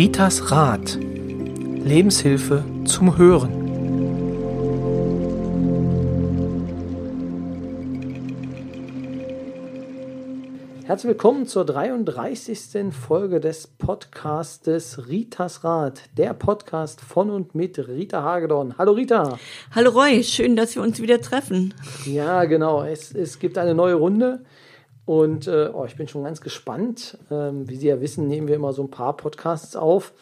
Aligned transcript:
Ritas 0.00 0.50
Rat. 0.50 0.96
Lebenshilfe 0.98 2.64
zum 2.86 3.18
Hören. 3.18 3.52
Herzlich 10.86 11.08
willkommen 11.08 11.46
zur 11.46 11.66
33. 11.66 12.94
Folge 12.94 13.40
des 13.40 13.66
Podcastes 13.66 15.06
Ritas 15.06 15.64
Rat, 15.64 16.00
der 16.16 16.32
Podcast 16.32 17.02
von 17.02 17.28
und 17.28 17.54
mit 17.54 17.86
Rita 17.86 18.22
Hagedorn. 18.22 18.76
Hallo 18.78 18.92
Rita. 18.92 19.38
Hallo 19.74 19.90
Roy, 19.90 20.24
schön, 20.24 20.56
dass 20.56 20.76
wir 20.76 20.82
uns 20.82 21.02
wieder 21.02 21.20
treffen. 21.20 21.74
Ja, 22.06 22.46
genau. 22.46 22.84
Es, 22.84 23.14
es 23.14 23.38
gibt 23.38 23.58
eine 23.58 23.74
neue 23.74 23.96
Runde. 23.96 24.40
Und 25.06 25.46
äh, 25.46 25.70
oh, 25.72 25.84
ich 25.84 25.96
bin 25.96 26.08
schon 26.08 26.24
ganz 26.24 26.40
gespannt. 26.40 27.18
Ähm, 27.30 27.68
wie 27.68 27.76
Sie 27.76 27.88
ja 27.88 28.00
wissen, 28.00 28.28
nehmen 28.28 28.48
wir 28.48 28.56
immer 28.56 28.72
so 28.72 28.82
ein 28.82 28.90
paar 28.90 29.16
Podcasts 29.16 29.76
auf. 29.76 30.12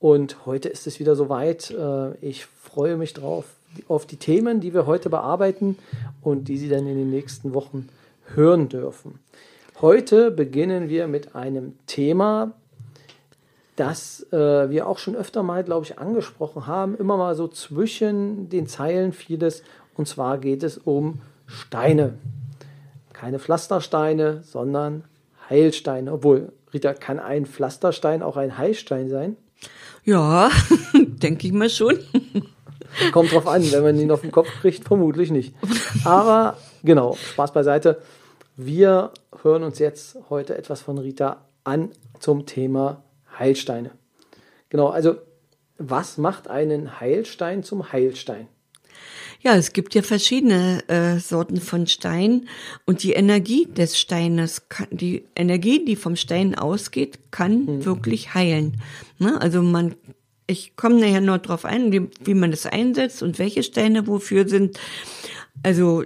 Und 0.00 0.46
heute 0.46 0.68
ist 0.68 0.86
es 0.86 0.98
wieder 0.98 1.16
soweit. 1.16 1.70
Äh, 1.70 2.16
ich 2.16 2.46
freue 2.46 2.96
mich 2.96 3.12
drauf, 3.12 3.44
auf 3.88 4.06
die 4.06 4.16
Themen, 4.16 4.60
die 4.60 4.74
wir 4.74 4.86
heute 4.86 5.10
bearbeiten 5.10 5.78
und 6.22 6.48
die 6.48 6.58
Sie 6.58 6.68
dann 6.68 6.86
in 6.86 6.96
den 6.96 7.10
nächsten 7.10 7.54
Wochen 7.54 7.88
hören 8.34 8.68
dürfen. 8.68 9.18
Heute 9.80 10.30
beginnen 10.30 10.88
wir 10.88 11.08
mit 11.08 11.34
einem 11.34 11.76
Thema, 11.86 12.52
das 13.76 14.24
äh, 14.32 14.70
wir 14.70 14.86
auch 14.86 14.98
schon 14.98 15.16
öfter 15.16 15.42
mal, 15.42 15.64
glaube 15.64 15.84
ich, 15.84 15.98
angesprochen 15.98 16.66
haben. 16.66 16.96
Immer 16.96 17.16
mal 17.16 17.34
so 17.34 17.48
zwischen 17.48 18.48
den 18.48 18.66
Zeilen 18.66 19.12
vieles. 19.12 19.62
Und 19.96 20.06
zwar 20.06 20.38
geht 20.38 20.62
es 20.62 20.78
um 20.78 21.20
Steine 21.46 22.14
keine 23.14 23.38
Pflastersteine, 23.38 24.42
sondern 24.42 25.04
Heilsteine. 25.48 26.12
Obwohl, 26.12 26.52
Rita, 26.74 26.92
kann 26.92 27.18
ein 27.18 27.46
Pflasterstein 27.46 28.22
auch 28.22 28.36
ein 28.36 28.58
Heilstein 28.58 29.08
sein? 29.08 29.36
Ja, 30.04 30.50
denke 30.94 31.46
ich 31.46 31.52
mal 31.54 31.70
schon. 31.70 31.98
Kommt 33.12 33.32
drauf 33.32 33.46
an, 33.46 33.62
wenn 33.72 33.82
man 33.82 33.98
ihn 33.98 34.10
auf 34.10 34.20
den 34.20 34.30
Kopf 34.30 34.48
kriegt, 34.60 34.84
vermutlich 34.84 35.30
nicht. 35.30 35.54
Aber 36.04 36.58
genau, 36.82 37.16
Spaß 37.16 37.52
beiseite. 37.52 38.02
Wir 38.56 39.10
hören 39.42 39.64
uns 39.64 39.78
jetzt 39.78 40.16
heute 40.30 40.56
etwas 40.56 40.82
von 40.82 40.98
Rita 40.98 41.44
an 41.64 41.90
zum 42.20 42.46
Thema 42.46 43.02
Heilsteine. 43.38 43.92
Genau, 44.68 44.88
also 44.88 45.16
was 45.78 46.18
macht 46.18 46.48
einen 46.48 47.00
Heilstein 47.00 47.64
zum 47.64 47.92
Heilstein? 47.92 48.48
Ja, 49.44 49.56
es 49.56 49.74
gibt 49.74 49.94
ja 49.94 50.00
verschiedene 50.00 50.88
äh, 50.88 51.18
Sorten 51.18 51.60
von 51.60 51.86
Stein 51.86 52.48
und 52.86 53.02
die 53.02 53.12
Energie 53.12 53.66
des 53.66 53.98
Steines, 53.98 54.70
kann, 54.70 54.86
die 54.90 55.26
Energie, 55.36 55.84
die 55.84 55.96
vom 55.96 56.16
Stein 56.16 56.54
ausgeht, 56.54 57.18
kann 57.30 57.66
mhm. 57.66 57.84
wirklich 57.84 58.32
heilen. 58.32 58.80
Ne? 59.18 59.38
Also 59.38 59.60
man, 59.60 59.96
ich 60.46 60.76
komme 60.76 60.98
nachher 60.98 61.20
noch 61.20 61.36
drauf 61.36 61.66
ein, 61.66 61.92
wie, 61.92 62.08
wie 62.24 62.32
man 62.32 62.52
das 62.52 62.64
einsetzt 62.64 63.22
und 63.22 63.38
welche 63.38 63.62
Steine 63.62 64.06
wofür 64.06 64.48
sind. 64.48 64.80
Also 65.62 66.04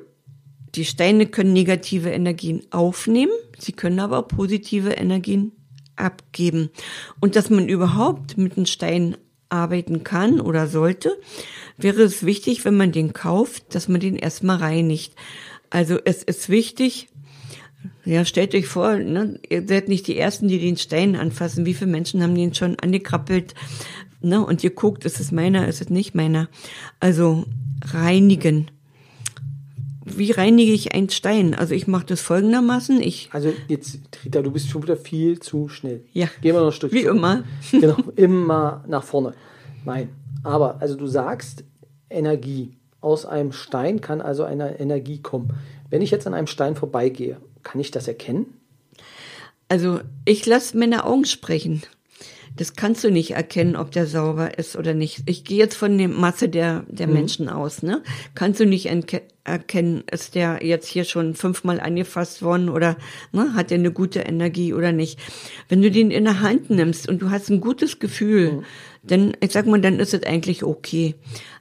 die 0.74 0.84
Steine 0.84 1.26
können 1.26 1.52
negative 1.52 2.10
Energien 2.10 2.66
aufnehmen, 2.72 3.32
sie 3.56 3.72
können 3.72 4.00
aber 4.00 4.18
auch 4.18 4.28
positive 4.28 4.90
Energien 4.90 5.52
abgeben. 5.94 6.70
Und 7.20 7.36
dass 7.36 7.50
man 7.50 7.68
überhaupt 7.68 8.36
mit 8.36 8.56
einem 8.56 8.66
Stein 8.66 9.16
arbeiten 9.48 10.04
kann 10.04 10.40
oder 10.40 10.66
sollte, 10.66 11.16
wäre 11.78 12.02
es 12.02 12.26
wichtig, 12.26 12.64
wenn 12.64 12.76
man 12.76 12.92
den 12.92 13.12
kauft, 13.12 13.74
dass 13.74 13.88
man 13.88 14.00
den 14.00 14.16
erstmal 14.16 14.58
reinigt. 14.58 15.14
Also 15.70 15.98
es 16.04 16.22
ist 16.22 16.48
wichtig, 16.48 17.08
ja, 18.04 18.24
stellt 18.24 18.54
euch 18.54 18.66
vor, 18.66 18.96
ne, 18.96 19.38
ihr 19.48 19.66
seid 19.66 19.88
nicht 19.88 20.06
die 20.06 20.18
Ersten, 20.18 20.48
die 20.48 20.58
den 20.58 20.76
Stein 20.76 21.14
anfassen. 21.14 21.66
Wie 21.66 21.74
viele 21.74 21.90
Menschen 21.90 22.22
haben 22.22 22.34
den 22.34 22.54
schon 22.54 22.78
angekrabbelt? 22.78 23.54
Ne, 24.20 24.44
und 24.44 24.64
ihr 24.64 24.70
guckt, 24.70 25.04
ist 25.04 25.20
es 25.20 25.30
meiner, 25.30 25.68
ist 25.68 25.80
es 25.80 25.90
nicht 25.90 26.14
meiner? 26.14 26.48
Also 27.00 27.44
reinigen. 27.84 28.70
Wie 30.04 30.32
reinige 30.32 30.72
ich 30.72 30.94
einen 30.94 31.10
Stein? 31.10 31.54
Also 31.54 31.74
ich 31.74 31.86
mache 31.86 32.06
das 32.06 32.22
folgendermaßen. 32.22 33.00
Ich 33.00 33.28
also 33.30 33.52
jetzt, 33.68 34.00
Rita, 34.24 34.40
du 34.40 34.50
bist 34.50 34.70
schon 34.70 34.82
wieder 34.82 34.96
viel 34.96 35.38
zu 35.38 35.68
schnell. 35.68 36.02
Ja. 36.12 36.28
Gehen 36.40 36.54
wir 36.54 36.60
noch 36.60 36.68
ein 36.68 36.72
Stück. 36.72 36.92
Wie 36.92 37.02
zurück. 37.02 37.16
immer. 37.16 37.44
genau, 37.70 37.96
immer 38.16 38.84
nach 38.88 39.04
vorne. 39.04 39.34
Nein. 39.84 40.08
Aber, 40.42 40.80
also 40.80 40.96
du 40.96 41.06
sagst 41.06 41.64
Energie. 42.10 42.76
Aus 43.00 43.26
einem 43.26 43.52
Stein 43.52 44.00
kann 44.00 44.20
also 44.20 44.44
eine 44.44 44.80
Energie 44.80 45.20
kommen. 45.22 45.54
Wenn 45.90 46.02
ich 46.02 46.10
jetzt 46.10 46.26
an 46.26 46.34
einem 46.34 46.46
Stein 46.46 46.74
vorbeigehe, 46.74 47.38
kann 47.62 47.80
ich 47.80 47.90
das 47.90 48.08
erkennen? 48.08 48.54
Also 49.68 50.00
ich 50.24 50.46
lasse 50.46 50.76
meine 50.76 51.04
Augen 51.04 51.24
sprechen. 51.24 51.82
Das 52.56 52.74
kannst 52.74 53.04
du 53.04 53.10
nicht 53.10 53.32
erkennen, 53.32 53.76
ob 53.76 53.92
der 53.92 54.06
sauber 54.06 54.58
ist 54.58 54.74
oder 54.74 54.92
nicht. 54.92 55.22
Ich 55.26 55.44
gehe 55.44 55.58
jetzt 55.58 55.76
von 55.76 55.96
der 55.96 56.08
Masse 56.08 56.48
der, 56.48 56.84
der 56.88 57.06
mhm. 57.06 57.12
Menschen 57.12 57.48
aus. 57.48 57.84
Ne? 57.84 58.02
Kannst 58.34 58.58
du 58.58 58.66
nicht 58.66 58.86
erkennen, 59.44 60.02
ist 60.10 60.34
der 60.34 60.64
jetzt 60.64 60.88
hier 60.88 61.04
schon 61.04 61.34
fünfmal 61.34 61.78
angefasst 61.78 62.42
worden 62.42 62.68
oder 62.68 62.96
ne, 63.30 63.54
hat 63.54 63.70
er 63.70 63.78
eine 63.78 63.92
gute 63.92 64.20
Energie 64.20 64.74
oder 64.74 64.90
nicht. 64.90 65.20
Wenn 65.68 65.82
du 65.82 65.90
den 65.90 66.10
in 66.10 66.24
der 66.24 66.40
Hand 66.40 66.68
nimmst 66.68 67.08
und 67.08 67.22
du 67.22 67.30
hast 67.30 67.48
ein 67.48 67.60
gutes 67.60 68.00
Gefühl, 68.00 68.52
mhm. 68.52 68.64
Dann, 69.02 69.36
ich 69.40 69.52
sag 69.52 69.66
mal, 69.66 69.80
dann 69.80 70.00
ist 70.00 70.14
es 70.14 70.22
eigentlich 70.22 70.64
okay. 70.64 71.14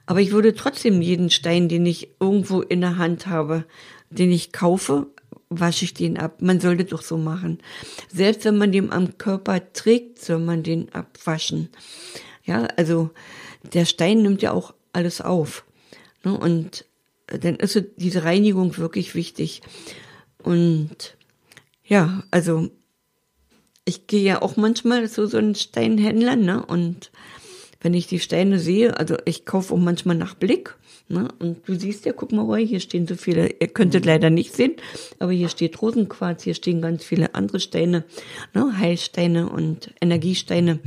Aber 0.06 0.20
ich 0.20 0.32
würde 0.32 0.54
trotzdem 0.54 1.02
jeden 1.02 1.30
Stein, 1.30 1.68
den 1.68 1.86
ich 1.86 2.08
irgendwo 2.20 2.60
in 2.60 2.80
der 2.80 2.98
Hand 2.98 3.26
habe, 3.26 3.64
den 4.10 4.32
ich 4.32 4.52
kaufe, 4.52 5.06
wasche 5.50 5.84
ich 5.84 5.94
den 5.94 6.18
ab. 6.18 6.40
Man 6.40 6.60
sollte 6.60 6.84
doch 6.84 7.02
so 7.02 7.16
machen. 7.16 7.58
Selbst 8.12 8.44
wenn 8.44 8.58
man 8.58 8.72
den 8.72 8.92
am 8.92 9.18
Körper 9.18 9.72
trägt, 9.72 10.18
soll 10.18 10.38
man 10.38 10.62
den 10.62 10.92
abwaschen. 10.92 11.68
Ja, 12.44 12.64
also 12.76 13.10
der 13.72 13.84
Stein 13.84 14.22
nimmt 14.22 14.42
ja 14.42 14.52
auch 14.52 14.74
alles 14.92 15.20
auf. 15.20 15.64
Ne? 16.24 16.36
Und 16.36 16.84
dann 17.26 17.56
ist 17.56 17.82
diese 17.96 18.24
Reinigung 18.24 18.76
wirklich 18.78 19.14
wichtig. 19.14 19.62
Und 20.42 21.16
ja, 21.84 22.22
also 22.30 22.70
ich 23.88 24.06
gehe 24.06 24.22
ja 24.22 24.42
auch 24.42 24.56
manchmal 24.56 25.08
zu 25.08 25.26
so 25.26 25.38
einem 25.38 25.54
Steinhändler, 25.54 26.36
ne? 26.36 26.64
Und 26.64 27.10
wenn 27.80 27.94
ich 27.94 28.06
die 28.06 28.20
Steine 28.20 28.58
sehe, 28.58 28.96
also 28.98 29.16
ich 29.24 29.44
kaufe 29.44 29.72
auch 29.74 29.78
manchmal 29.78 30.16
nach 30.16 30.34
Blick 30.34 30.76
Ne? 31.10 31.28
Und 31.38 31.66
du 31.66 31.74
siehst 31.74 32.04
ja, 32.04 32.12
guck 32.12 32.32
mal, 32.32 32.42
Roy, 32.42 32.66
hier 32.66 32.80
stehen 32.80 33.06
so 33.06 33.14
viele, 33.14 33.48
ihr 33.60 33.68
könntet 33.68 34.04
mhm. 34.04 34.08
leider 34.08 34.28
nicht 34.28 34.54
sehen, 34.54 34.74
aber 35.18 35.32
hier 35.32 35.48
steht 35.48 35.80
Rosenquarz, 35.80 36.42
hier 36.42 36.54
stehen 36.54 36.82
ganz 36.82 37.02
viele 37.02 37.34
andere 37.34 37.60
Steine, 37.60 38.04
ne? 38.52 38.78
Heilsteine 38.78 39.48
und 39.48 39.90
Energiesteine. 40.02 40.80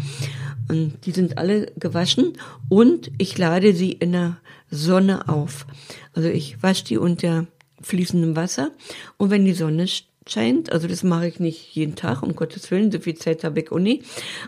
Und 0.69 1.06
die 1.07 1.11
sind 1.11 1.40
alle 1.40 1.72
gewaschen 1.75 2.34
und 2.69 3.11
ich 3.17 3.35
lade 3.40 3.73
sie 3.73 3.94
in 3.94 4.11
der 4.11 4.38
Sonne 4.69 5.28
auf. 5.28 5.66
Also 6.13 6.29
ich 6.29 6.61
wasche 6.61 6.85
die 6.85 6.97
unter 7.00 7.47
fließendem 7.81 8.35
Wasser 8.35 8.69
und 9.17 9.31
wenn 9.31 9.44
die 9.44 9.53
Sonne 9.53 9.88
scheint, 10.27 10.71
also 10.71 10.87
das 10.87 11.03
mache 11.03 11.27
ich 11.27 11.39
nicht 11.39 11.75
jeden 11.75 11.95
Tag, 11.95 12.21
um 12.23 12.35
Gottes 12.35 12.69
Willen, 12.71 12.91
so 12.91 12.99
viel 12.99 13.15
Zeit 13.15 13.43
habe 13.43 13.59
ich 13.59 13.71
auch 13.71 13.79
nie. 13.79 14.03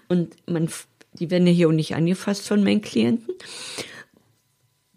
Und 0.08 0.36
man, 0.48 0.70
die 1.14 1.32
werden 1.32 1.48
ja 1.48 1.54
hier 1.54 1.68
auch 1.68 1.74
nicht 1.74 1.96
angefasst 1.96 2.48
von 2.48 2.64
meinen 2.64 2.82
Klienten. 2.82 3.34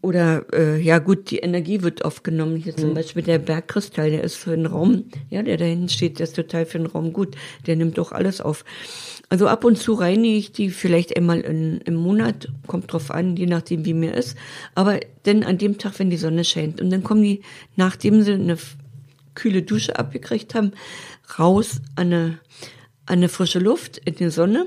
Oder 0.07 0.45
äh, 0.53 0.81
ja 0.81 1.01
gut, 1.01 1.33
die 1.33 1.39
Energie 1.39 1.83
wird 1.83 2.05
aufgenommen. 2.05 2.55
Hier 2.55 2.77
zum 2.77 2.91
mhm. 2.91 2.95
Beispiel 2.95 3.25
der 3.25 3.41
Bergkristall, 3.41 4.11
der 4.11 4.23
ist 4.23 4.37
für 4.37 4.55
den 4.55 4.67
Raum, 4.67 5.07
ja, 5.31 5.43
der 5.43 5.57
da 5.57 5.65
hinten 5.65 5.89
steht, 5.89 6.21
der 6.21 6.25
ist 6.25 6.37
total 6.37 6.65
für 6.65 6.79
den 6.79 6.87
Raum 6.87 7.13
gut. 7.13 7.35
Der 7.67 7.75
nimmt 7.75 7.99
doch 7.99 8.13
alles 8.13 8.41
auf. 8.41 8.65
Also 9.31 9.49
ab 9.49 9.65
und 9.65 9.79
zu 9.79 9.95
reinige 9.95 10.37
ich 10.37 10.53
die 10.53 10.71
vielleicht 10.71 11.17
einmal 11.17 11.41
in, 11.41 11.79
im 11.79 11.97
Monat, 11.97 12.49
kommt 12.69 12.93
drauf 12.93 13.11
an, 13.11 13.37
je 13.37 13.47
nachdem 13.47 13.85
wie 13.85 13.95
mir 13.95 14.15
ist. 14.15 14.37
Aber 14.77 15.01
dann 15.25 15.43
an 15.43 15.59
dem 15.59 15.77
Tag, 15.77 15.99
wenn 15.99 16.11
die 16.11 16.19
Sonne 16.19 16.45
scheint. 16.45 16.81
Und 16.81 16.91
dann 16.91 17.03
kommen 17.03 17.25
die, 17.25 17.41
nachdem 17.75 18.23
sie 18.23 18.35
eine 18.35 18.59
kühle 19.37 19.63
Dusche 19.63 19.97
abgekriegt 19.97 20.57
haben, 20.57 20.73
raus 21.39 21.81
an 21.95 22.13
eine, 22.13 22.39
an 23.07 23.19
eine 23.19 23.29
frische 23.29 23.61
Luft 23.61 23.99
in 23.99 24.17
die 24.17 24.31
Sonne 24.31 24.67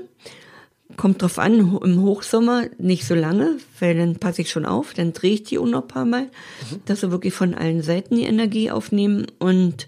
Kommt 0.96 1.22
drauf 1.22 1.38
an, 1.38 1.58
im 1.82 2.02
Hochsommer 2.02 2.64
nicht 2.78 3.06
so 3.06 3.14
lange, 3.14 3.58
weil 3.78 3.96
dann 3.96 4.16
passe 4.16 4.42
ich 4.42 4.50
schon 4.50 4.66
auf, 4.66 4.92
dann 4.92 5.12
drehe 5.12 5.34
ich 5.34 5.44
die 5.44 5.58
auch 5.58 5.66
noch 5.66 5.82
ein 5.82 5.88
paar 5.88 6.04
Mal, 6.04 6.24
mhm. 6.24 6.80
dass 6.86 7.00
sie 7.00 7.10
wirklich 7.10 7.32
von 7.32 7.54
allen 7.54 7.82
Seiten 7.82 8.16
die 8.16 8.24
Energie 8.24 8.70
aufnehmen. 8.70 9.26
Und 9.38 9.86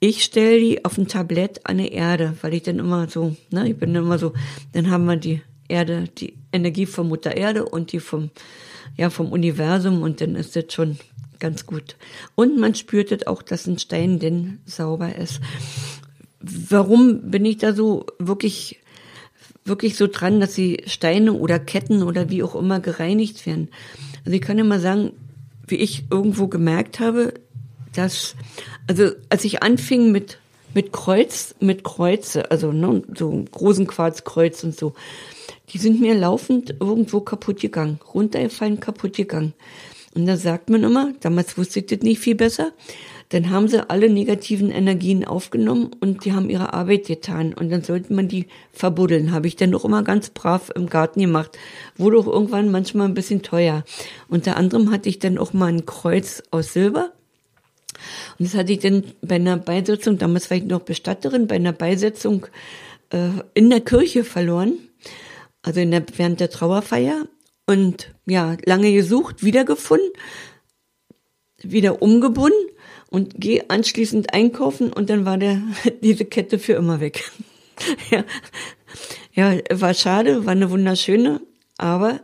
ich 0.00 0.24
stelle 0.24 0.58
die 0.58 0.84
auf 0.84 0.98
ein 0.98 1.06
Tablett 1.06 1.60
an 1.64 1.78
der 1.78 1.92
Erde, 1.92 2.36
weil 2.42 2.54
ich 2.54 2.62
dann 2.62 2.78
immer 2.78 3.08
so, 3.08 3.36
ne, 3.50 3.68
ich 3.68 3.76
bin 3.76 3.94
immer 3.94 4.18
so, 4.18 4.32
dann 4.72 4.90
haben 4.90 5.04
wir 5.04 5.16
die 5.16 5.40
Erde, 5.68 6.04
die 6.18 6.34
Energie 6.52 6.86
von 6.86 7.08
Mutter 7.08 7.36
Erde 7.36 7.64
und 7.64 7.92
die 7.92 8.00
vom, 8.00 8.30
ja, 8.96 9.08
vom 9.08 9.30
Universum 9.30 10.02
und 10.02 10.20
dann 10.20 10.34
ist 10.34 10.56
das 10.56 10.64
schon 10.70 10.98
ganz 11.40 11.66
gut. 11.66 11.96
Und 12.34 12.58
man 12.58 12.74
spürt 12.74 13.10
das 13.10 13.26
auch, 13.26 13.42
dass 13.42 13.66
ein 13.66 13.78
Stein 13.78 14.18
denn 14.18 14.60
sauber 14.66 15.16
ist. 15.16 15.40
Warum 16.40 17.30
bin 17.30 17.44
ich 17.44 17.58
da 17.58 17.74
so 17.74 18.06
wirklich 18.18 18.80
wirklich 19.64 19.96
so 19.96 20.06
dran, 20.06 20.40
dass 20.40 20.54
die 20.54 20.82
Steine 20.86 21.32
oder 21.32 21.58
Ketten 21.58 22.02
oder 22.02 22.30
wie 22.30 22.42
auch 22.42 22.54
immer 22.54 22.80
gereinigt 22.80 23.46
werden. 23.46 23.68
Also 24.24 24.36
ich 24.36 24.42
kann 24.42 24.58
ja 24.58 24.64
mal 24.64 24.80
sagen, 24.80 25.12
wie 25.66 25.76
ich 25.76 26.04
irgendwo 26.10 26.48
gemerkt 26.48 27.00
habe, 27.00 27.34
dass, 27.94 28.34
also 28.86 29.10
als 29.28 29.44
ich 29.44 29.62
anfing 29.62 30.12
mit, 30.12 30.38
mit 30.74 30.92
Kreuz, 30.92 31.54
mit 31.60 31.84
Kreuze, 31.84 32.50
also 32.50 32.72
ne, 32.72 33.02
so 33.16 33.44
großen 33.50 33.86
Quarzkreuz 33.86 34.62
und 34.64 34.76
so, 34.76 34.94
die 35.70 35.78
sind 35.78 36.00
mir 36.00 36.14
laufend 36.14 36.74
irgendwo 36.80 37.20
kaputt 37.20 37.60
gegangen, 37.60 38.00
runtergefallen, 38.12 38.80
kaputt 38.80 39.16
gegangen. 39.16 39.54
Und 40.14 40.26
da 40.26 40.36
sagt 40.36 40.70
man 40.70 40.82
immer, 40.82 41.12
damals 41.20 41.56
wusste 41.56 41.80
ich 41.80 41.86
das 41.86 42.00
nicht 42.00 42.18
viel 42.18 42.34
besser, 42.34 42.72
dann 43.30 43.50
haben 43.50 43.68
sie 43.68 43.88
alle 43.88 44.10
negativen 44.10 44.72
Energien 44.72 45.24
aufgenommen 45.24 45.92
und 46.00 46.24
die 46.24 46.32
haben 46.32 46.50
ihre 46.50 46.72
Arbeit 46.72 47.06
getan. 47.06 47.54
Und 47.54 47.70
dann 47.70 47.84
sollte 47.84 48.12
man 48.12 48.26
die 48.26 48.48
verbuddeln. 48.72 49.30
Habe 49.30 49.46
ich 49.46 49.54
dann 49.54 49.72
auch 49.72 49.84
immer 49.84 50.02
ganz 50.02 50.30
brav 50.30 50.72
im 50.74 50.88
Garten 50.88 51.20
gemacht. 51.20 51.56
Wurde 51.96 52.18
auch 52.18 52.26
irgendwann 52.26 52.72
manchmal 52.72 53.06
ein 53.06 53.14
bisschen 53.14 53.42
teuer. 53.42 53.84
Unter 54.28 54.56
anderem 54.56 54.90
hatte 54.90 55.08
ich 55.08 55.20
dann 55.20 55.38
auch 55.38 55.52
mal 55.52 55.66
ein 55.66 55.86
Kreuz 55.86 56.42
aus 56.50 56.72
Silber. 56.72 57.12
Und 58.38 58.48
das 58.48 58.54
hatte 58.54 58.72
ich 58.72 58.80
dann 58.80 59.04
bei 59.22 59.36
einer 59.36 59.56
Beisetzung, 59.56 60.18
damals 60.18 60.50
war 60.50 60.56
ich 60.56 60.64
noch 60.64 60.80
Bestatterin, 60.80 61.46
bei 61.46 61.56
einer 61.56 61.72
Beisetzung 61.72 62.46
äh, 63.10 63.28
in 63.54 63.70
der 63.70 63.80
Kirche 63.80 64.24
verloren. 64.24 64.72
Also 65.62 65.78
in 65.78 65.92
der, 65.92 66.04
während 66.16 66.40
der 66.40 66.50
Trauerfeier. 66.50 67.26
Und 67.70 68.12
ja, 68.26 68.56
lange 68.64 68.92
gesucht, 68.92 69.44
wiedergefunden, 69.44 70.10
wieder 71.62 72.02
umgebunden 72.02 72.58
und 73.10 73.40
gehe 73.40 73.70
anschließend 73.70 74.34
einkaufen 74.34 74.92
und 74.92 75.08
dann 75.08 75.24
war 75.24 75.38
der 75.38 75.62
diese 76.02 76.24
Kette 76.24 76.58
für 76.58 76.72
immer 76.72 76.98
weg. 76.98 77.30
ja. 78.10 78.24
ja, 79.34 79.56
war 79.70 79.94
schade, 79.94 80.46
war 80.46 80.52
eine 80.52 80.72
wunderschöne, 80.72 81.42
aber 81.78 82.18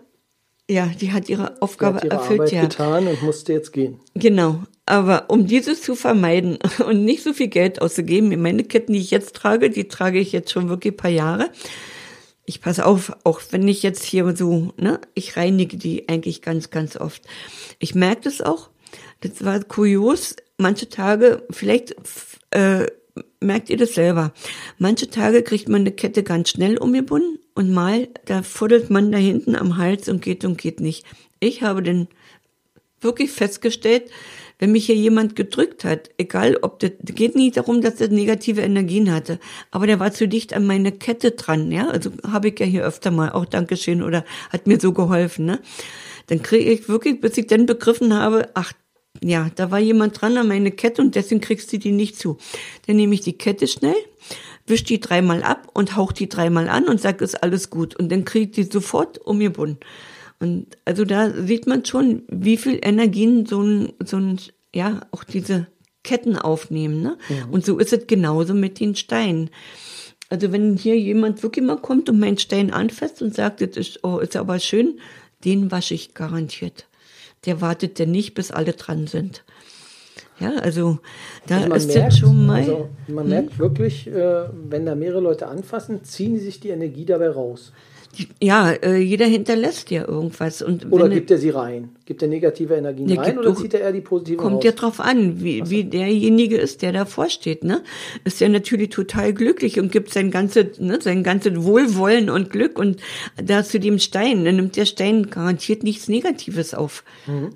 ja, 0.68 0.90
die 1.00 1.12
hat 1.12 1.28
ihre 1.28 1.62
Aufgabe 1.62 1.98
hat 1.98 2.04
ihre 2.06 2.14
erfüllt, 2.14 2.40
Arbeit 2.40 2.52
ja. 2.52 2.62
getan 2.62 3.06
und 3.06 3.22
musste 3.22 3.52
jetzt 3.52 3.72
gehen. 3.72 4.00
Genau. 4.16 4.64
Aber 4.84 5.30
um 5.30 5.46
dieses 5.46 5.80
zu 5.80 5.94
vermeiden 5.94 6.58
und 6.84 7.04
nicht 7.04 7.22
so 7.22 7.32
viel 7.32 7.46
Geld 7.48 7.80
auszugeben, 7.80 8.42
meine 8.42 8.64
Ketten, 8.64 8.94
die 8.94 8.98
ich 8.98 9.12
jetzt 9.12 9.36
trage, 9.36 9.70
die 9.70 9.86
trage 9.86 10.18
ich 10.18 10.32
jetzt 10.32 10.50
schon 10.50 10.68
wirklich 10.68 10.94
ein 10.94 10.96
paar 10.96 11.10
Jahre. 11.12 11.50
Ich 12.46 12.60
passe 12.60 12.86
auf, 12.86 13.12
auch 13.24 13.40
wenn 13.50 13.66
ich 13.66 13.82
jetzt 13.82 14.04
hier 14.04 14.36
so, 14.36 14.72
ne, 14.76 15.00
ich 15.14 15.36
reinige 15.36 15.76
die 15.76 16.08
eigentlich 16.08 16.42
ganz, 16.42 16.70
ganz 16.70 16.96
oft. 16.96 17.22
Ich 17.78 17.94
merke 17.94 18.22
das 18.22 18.40
auch. 18.40 18.70
Das 19.20 19.44
war 19.44 19.62
kurios. 19.62 20.36
Manche 20.56 20.88
Tage, 20.88 21.42
vielleicht 21.50 21.96
äh, 22.50 22.86
merkt 23.40 23.68
ihr 23.68 23.76
das 23.76 23.94
selber. 23.94 24.32
Manche 24.78 25.10
Tage 25.10 25.42
kriegt 25.42 25.68
man 25.68 25.82
eine 25.82 25.92
Kette 25.92 26.22
ganz 26.22 26.50
schnell 26.50 26.78
umgebunden 26.78 27.38
und 27.54 27.72
mal, 27.72 28.08
da 28.26 28.42
fuddelt 28.42 28.90
man 28.90 29.12
da 29.12 29.18
hinten 29.18 29.56
am 29.56 29.76
Hals 29.76 30.08
und 30.08 30.22
geht 30.22 30.44
und 30.44 30.56
geht 30.56 30.80
nicht. 30.80 31.04
Ich 31.40 31.62
habe 31.62 31.82
denn 31.82 32.08
wirklich 33.00 33.32
festgestellt, 33.32 34.10
wenn 34.58 34.72
mich 34.72 34.86
hier 34.86 34.96
jemand 34.96 35.36
gedrückt 35.36 35.84
hat, 35.84 36.10
egal 36.18 36.56
ob 36.62 36.78
das, 36.80 36.92
geht 37.02 37.36
nicht 37.36 37.56
darum, 37.56 37.82
dass 37.82 38.00
er 38.00 38.08
negative 38.08 38.62
Energien 38.62 39.12
hatte, 39.12 39.38
aber 39.70 39.86
der 39.86 40.00
war 40.00 40.12
zu 40.12 40.26
dicht 40.26 40.54
an 40.54 40.66
meine 40.66 40.92
Kette 40.92 41.32
dran, 41.32 41.70
ja, 41.70 41.88
also 41.88 42.10
habe 42.26 42.48
ich 42.48 42.58
ja 42.58 42.66
hier 42.66 42.84
öfter 42.84 43.10
mal, 43.10 43.30
auch 43.32 43.44
Dankeschön 43.44 44.02
oder 44.02 44.24
hat 44.50 44.66
mir 44.66 44.80
so 44.80 44.92
geholfen, 44.92 45.46
ne, 45.46 45.60
dann 46.28 46.42
kriege 46.42 46.70
ich 46.70 46.88
wirklich, 46.88 47.20
bis 47.20 47.36
ich 47.38 47.46
dann 47.46 47.66
begriffen 47.66 48.14
habe, 48.14 48.48
ach, 48.54 48.72
ja, 49.22 49.50
da 49.54 49.70
war 49.70 49.78
jemand 49.78 50.20
dran 50.20 50.36
an 50.36 50.48
meine 50.48 50.70
Kette 50.70 51.02
und 51.02 51.14
deswegen 51.14 51.40
kriegst 51.40 51.72
du 51.72 51.78
die 51.78 51.92
nicht 51.92 52.18
zu. 52.18 52.36
Dann 52.86 52.96
nehme 52.96 53.14
ich 53.14 53.22
die 53.22 53.32
Kette 53.32 53.66
schnell, 53.66 53.96
wisch 54.66 54.84
die 54.84 55.00
dreimal 55.00 55.42
ab 55.42 55.68
und 55.72 55.96
hauch 55.96 56.12
die 56.12 56.28
dreimal 56.28 56.68
an 56.68 56.84
und 56.84 57.00
sag, 57.00 57.20
ist 57.20 57.42
alles 57.42 57.70
gut. 57.70 57.96
Und 57.96 58.10
dann 58.10 58.24
krieg 58.24 58.50
ich 58.50 58.50
die 58.50 58.70
sofort 58.70 59.18
umgebunden. 59.18 59.80
Und 60.38 60.76
also 60.84 61.04
da 61.04 61.30
sieht 61.30 61.66
man 61.66 61.84
schon, 61.84 62.22
wie 62.28 62.56
viel 62.56 62.78
Energien 62.82 63.46
so 63.46 63.62
ein, 63.62 63.92
so 64.04 64.18
ein, 64.18 64.38
ja, 64.74 65.00
auch 65.10 65.24
diese 65.24 65.66
Ketten 66.02 66.36
aufnehmen. 66.36 67.02
Ne? 67.02 67.16
Ja. 67.28 67.46
Und 67.50 67.64
so 67.64 67.78
ist 67.78 67.92
es 67.92 68.06
genauso 68.06 68.54
mit 68.54 68.80
den 68.80 68.94
Steinen. 68.94 69.50
Also 70.28 70.52
wenn 70.52 70.76
hier 70.76 70.98
jemand 70.98 71.42
wirklich 71.42 71.64
mal 71.64 71.76
kommt 71.80 72.08
und 72.08 72.18
meinen 72.18 72.38
Stein 72.38 72.72
anfasst 72.72 73.22
und 73.22 73.34
sagt, 73.34 73.60
das 73.60 73.76
ist, 73.76 74.04
oh, 74.04 74.18
ist 74.18 74.36
aber 74.36 74.58
schön, 74.58 74.98
den 75.44 75.70
wasche 75.70 75.94
ich 75.94 76.14
garantiert. 76.14 76.86
Der 77.44 77.60
wartet 77.60 77.98
ja 77.98 78.06
nicht, 78.06 78.34
bis 78.34 78.50
alle 78.50 78.72
dran 78.72 79.06
sind. 79.06 79.44
Ja, 80.38 80.56
also 80.56 80.98
da 81.46 81.58
Also 81.60 81.74
ist 81.74 81.86
merkt, 81.86 82.12
jetzt 82.12 82.18
schon 82.18 82.46
mal. 82.46 82.60
also 82.60 82.88
man 83.08 83.28
merkt 83.28 83.58
wirklich, 83.58 84.06
äh, 84.08 84.44
wenn 84.52 84.84
da 84.84 84.94
mehrere 84.94 85.20
Leute 85.20 85.46
anfassen, 85.46 86.04
ziehen 86.04 86.34
die 86.34 86.40
sich 86.40 86.60
die 86.60 86.70
Energie 86.70 87.06
dabei 87.06 87.30
raus. 87.30 87.72
Ja, 88.42 88.70
äh, 88.70 88.98
jeder 88.98 89.26
hinterlässt 89.26 89.90
ja 89.90 90.06
irgendwas. 90.06 90.62
Und 90.62 90.90
Oder 90.92 91.08
gibt 91.08 91.30
er 91.30 91.38
sie 91.38 91.50
rein? 91.50 91.90
Gibt 92.04 92.22
er 92.22 92.28
negative 92.28 92.74
Energien 92.74 93.06
Nee, 93.06 93.16
rein 93.16 93.34
gibt 93.34 93.38
oder 93.38 93.54
zieht 93.54 93.74
er 93.74 93.80
eher 93.80 93.92
die 93.92 94.00
positiven 94.00 94.38
Kommt 94.38 94.56
raus? 94.56 94.64
ja 94.64 94.72
drauf 94.72 95.00
an, 95.00 95.42
wie, 95.42 95.68
wie 95.68 95.84
derjenige 95.84 96.56
ist, 96.56 96.82
der 96.82 96.92
davor 96.92 97.28
steht, 97.28 97.64
ne? 97.64 97.82
Ist 98.24 98.40
ja 98.40 98.48
natürlich 98.48 98.90
total 98.90 99.32
glücklich 99.32 99.78
und 99.80 99.92
gibt 99.92 100.12
sein 100.12 100.30
ganzes, 100.30 100.78
ne, 100.78 100.98
sein 101.00 101.22
ganzes 101.22 101.64
Wohlwollen 101.64 102.30
und 102.30 102.50
Glück 102.50 102.78
und 102.78 103.00
da 103.42 103.64
zu 103.64 103.80
dem 103.80 103.98
Stein, 103.98 104.44
dann 104.44 104.56
nimmt 104.56 104.76
der 104.76 104.86
Stein 104.86 105.28
garantiert 105.30 105.82
nichts 105.82 106.08
Negatives 106.08 106.74
auf, 106.74 107.04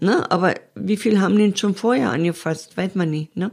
ne? 0.01 0.31
Aber 0.31 0.55
wie 0.75 0.97
viel 0.97 1.21
haben 1.21 1.37
den 1.37 1.57
schon 1.57 1.75
vorher 1.75 2.11
angefasst, 2.11 2.77
weiß 2.77 2.95
man 2.95 3.11
nicht, 3.11 3.37
ne? 3.37 3.51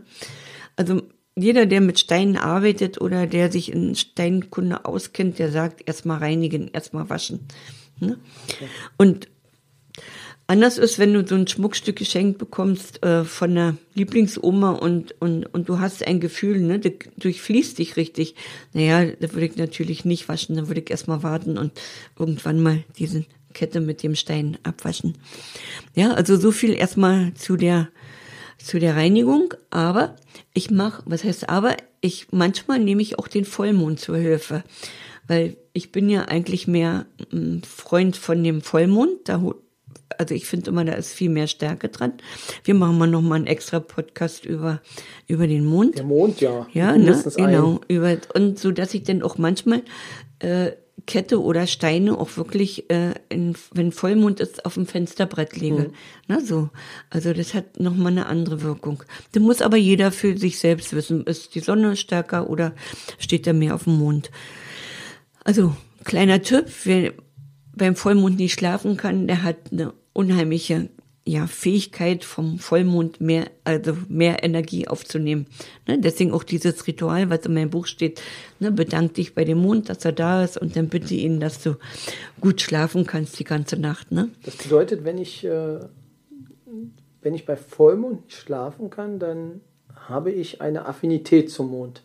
Also, 0.75 1.01
jeder, 1.37 1.65
der 1.65 1.81
mit 1.81 1.99
Steinen 1.99 2.35
arbeitet 2.35 2.99
oder 2.99 3.27
der 3.27 3.51
sich 3.51 3.71
in 3.71 3.95
Steinkunde 3.95 4.85
auskennt, 4.85 5.39
der 5.39 5.51
sagt, 5.51 5.87
erstmal 5.87 6.17
reinigen, 6.17 6.69
erstmal 6.73 7.09
waschen. 7.09 7.41
Ne? 7.99 8.17
Und 8.97 9.27
Anders 10.49 10.77
ist, 10.77 10.97
wenn 10.97 11.13
du 11.13 11.27
so 11.27 11.35
ein 11.35 11.45
Schmuckstück 11.45 11.97
geschenkt 11.97 12.37
bekommst 12.37 13.03
äh, 13.03 13.25
von 13.25 13.53
der 13.53 13.75
Lieblingsoma 13.95 14.71
und, 14.71 15.13
und, 15.19 15.45
und 15.45 15.67
du 15.67 15.79
hast 15.79 16.07
ein 16.07 16.21
Gefühl, 16.21 16.61
ne, 16.61 16.79
das 16.79 16.93
durchfließt 17.17 17.77
dich 17.77 17.97
richtig. 17.97 18.33
Naja, 18.71 19.11
da 19.19 19.33
würde 19.33 19.45
ich 19.45 19.57
natürlich 19.57 20.05
nicht 20.05 20.29
waschen, 20.29 20.55
da 20.55 20.69
würde 20.69 20.79
ich 20.79 20.89
erstmal 20.89 21.21
warten 21.21 21.57
und 21.57 21.73
irgendwann 22.17 22.61
mal 22.61 22.81
diese 22.97 23.25
Kette 23.53 23.81
mit 23.81 24.03
dem 24.03 24.15
Stein 24.15 24.57
abwaschen. 24.63 25.17
Ja, 25.95 26.13
also 26.13 26.37
so 26.37 26.53
viel 26.53 26.73
erstmal 26.73 27.33
zu 27.33 27.57
der 27.57 27.89
zu 28.67 28.79
der 28.79 28.97
Reinigung, 28.97 29.53
aber 29.69 30.17
ich 30.53 30.69
mache, 30.69 31.01
was 31.05 31.23
heißt 31.23 31.47
aber, 31.47 31.77
ich 32.01 32.27
manchmal 32.31 32.79
nehme 32.79 33.01
ich 33.01 33.17
auch 33.17 33.29
den 33.29 33.45
Vollmond 33.45 33.99
zur 33.99 34.17
Hilfe, 34.17 34.63
weil 35.25 35.55
ich 35.71 35.93
bin 35.93 36.09
ja 36.09 36.23
eigentlich 36.23 36.67
mehr 36.67 37.05
ein 37.31 37.61
Freund 37.63 38.17
von 38.17 38.43
dem 38.43 38.61
Vollmond, 38.61 39.29
da 39.29 39.41
also 40.17 40.35
ich 40.35 40.45
finde 40.45 40.71
immer, 40.71 40.83
da 40.83 40.93
ist 40.93 41.13
viel 41.13 41.29
mehr 41.29 41.47
Stärke 41.47 41.89
dran. 41.89 42.13
Wir 42.63 42.73
machen 42.73 42.97
mal 42.97 43.07
noch 43.07 43.21
mal 43.21 43.35
einen 43.35 43.45
extra 43.45 43.79
Podcast 43.79 44.45
über 44.45 44.81
über 45.27 45.47
den 45.47 45.65
Mond. 45.65 45.97
Der 45.97 46.05
Mond, 46.05 46.41
ja. 46.41 46.67
Ja, 46.73 46.97
ne? 46.97 47.23
Genau. 47.35 47.81
Über, 47.87 48.17
und 48.33 48.57
so, 48.57 48.71
dass 48.71 48.93
ich 48.93 49.03
dann 49.03 49.21
auch 49.21 49.37
manchmal 49.37 49.83
äh, 50.39 50.71
Kette 51.07 51.41
oder 51.41 51.65
Steine 51.65 52.17
auch 52.17 52.35
wirklich, 52.37 52.89
äh, 52.91 53.13
in, 53.29 53.55
wenn 53.73 53.91
Vollmond 53.91 54.39
ist, 54.39 54.65
auf 54.65 54.75
dem 54.75 54.85
Fensterbrett 54.85 55.55
lege. 55.55 55.91
Na 56.27 56.41
so. 56.41 56.69
Also 57.09 57.33
das 57.33 57.53
hat 57.53 57.79
nochmal 57.79 58.11
eine 58.11 58.27
andere 58.27 58.61
Wirkung. 58.61 59.03
Da 59.31 59.39
muss 59.39 59.61
aber 59.61 59.77
jeder 59.77 60.11
für 60.11 60.37
sich 60.37 60.59
selbst 60.59 60.93
wissen, 60.93 61.23
ist 61.23 61.55
die 61.55 61.61
Sonne 61.61 61.95
stärker 61.95 62.49
oder 62.49 62.75
steht 63.17 63.47
da 63.47 63.53
mehr 63.53 63.73
auf 63.73 63.85
dem 63.85 63.97
Mond. 63.97 64.29
Also, 65.43 65.75
kleiner 66.03 66.41
Tipp, 66.41 66.65
wer 66.83 67.13
beim 67.73 67.95
Vollmond 67.95 68.37
nicht 68.37 68.53
schlafen 68.53 68.97
kann, 68.97 69.27
der 69.27 69.43
hat 69.43 69.71
eine 69.71 69.93
unheimliche 70.11 70.89
ja, 71.27 71.45
Fähigkeit 71.45 72.23
vom 72.23 72.57
Vollmond 72.57 73.19
mehr, 73.19 73.47
also 73.65 73.97
mehr 74.07 74.43
Energie 74.43 74.87
aufzunehmen. 74.87 75.45
Ne, 75.85 75.99
deswegen 75.99 76.31
auch 76.31 76.43
dieses 76.43 76.87
Ritual, 76.87 77.29
was 77.29 77.45
in 77.45 77.53
meinem 77.53 77.69
Buch 77.69 77.85
steht, 77.85 78.21
ne, 78.59 78.71
bedank 78.71 79.15
dich 79.15 79.35
bei 79.35 79.43
dem 79.43 79.57
Mond, 79.57 79.89
dass 79.89 80.05
er 80.05 80.13
da 80.13 80.43
ist 80.43 80.57
und 80.57 80.75
dann 80.77 80.87
bitte 80.87 81.13
ihn, 81.13 81.39
dass 81.41 81.61
du 81.61 81.75
gut 82.39 82.61
schlafen 82.61 83.05
kannst 83.05 83.37
die 83.39 83.43
ganze 83.43 83.77
Nacht. 83.77 84.11
Ne? 84.11 84.29
Das 84.43 84.55
bedeutet, 84.55 85.03
wenn 85.03 85.17
ich, 85.17 85.43
äh, 85.43 85.79
wenn 87.21 87.35
ich 87.35 87.45
bei 87.45 87.57
Vollmond 87.57 88.25
nicht 88.25 88.37
schlafen 88.37 88.89
kann, 88.89 89.19
dann 89.19 89.59
habe 89.93 90.31
ich 90.31 90.61
eine 90.61 90.85
Affinität 90.85 91.51
zum 91.51 91.71
Mond. 91.71 92.03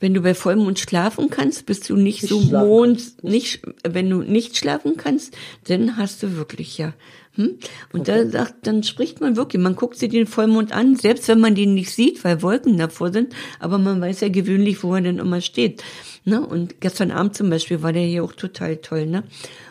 Wenn 0.00 0.14
du 0.14 0.22
bei 0.22 0.34
Vollmond 0.34 0.78
schlafen 0.78 1.28
kannst, 1.30 1.66
bist 1.66 1.88
du 1.88 1.96
nicht, 1.96 2.22
Nicht 2.22 2.30
so 2.30 2.40
Mond, 2.40 3.22
nicht, 3.22 3.62
wenn 3.86 4.08
du 4.08 4.18
nicht 4.18 4.56
schlafen 4.56 4.96
kannst, 4.96 5.36
dann 5.68 5.96
hast 5.96 6.22
du 6.22 6.36
wirklich 6.36 6.78
ja. 6.78 6.94
Hm? 7.34 7.58
Und 7.92 8.08
da 8.08 8.26
sagt, 8.28 8.66
dann 8.66 8.82
spricht 8.82 9.20
man 9.20 9.36
wirklich, 9.36 9.62
man 9.62 9.76
guckt 9.76 9.96
sich 9.96 10.10
den 10.10 10.26
Vollmond 10.26 10.72
an, 10.72 10.96
selbst 10.96 11.28
wenn 11.28 11.40
man 11.40 11.54
den 11.54 11.74
nicht 11.74 11.92
sieht, 11.92 12.24
weil 12.24 12.42
Wolken 12.42 12.76
davor 12.76 13.12
sind, 13.12 13.34
aber 13.60 13.78
man 13.78 14.00
weiß 14.00 14.20
ja 14.20 14.28
gewöhnlich, 14.28 14.82
wo 14.82 14.94
er 14.94 15.00
denn 15.00 15.18
immer 15.18 15.40
steht. 15.40 15.82
Ne? 16.24 16.44
Und 16.44 16.80
gestern 16.80 17.10
Abend 17.10 17.36
zum 17.36 17.48
Beispiel 17.48 17.82
war 17.82 17.92
der 17.92 18.02
hier 18.02 18.24
auch 18.24 18.32
total 18.32 18.78
toll, 18.78 19.06
ne? 19.06 19.22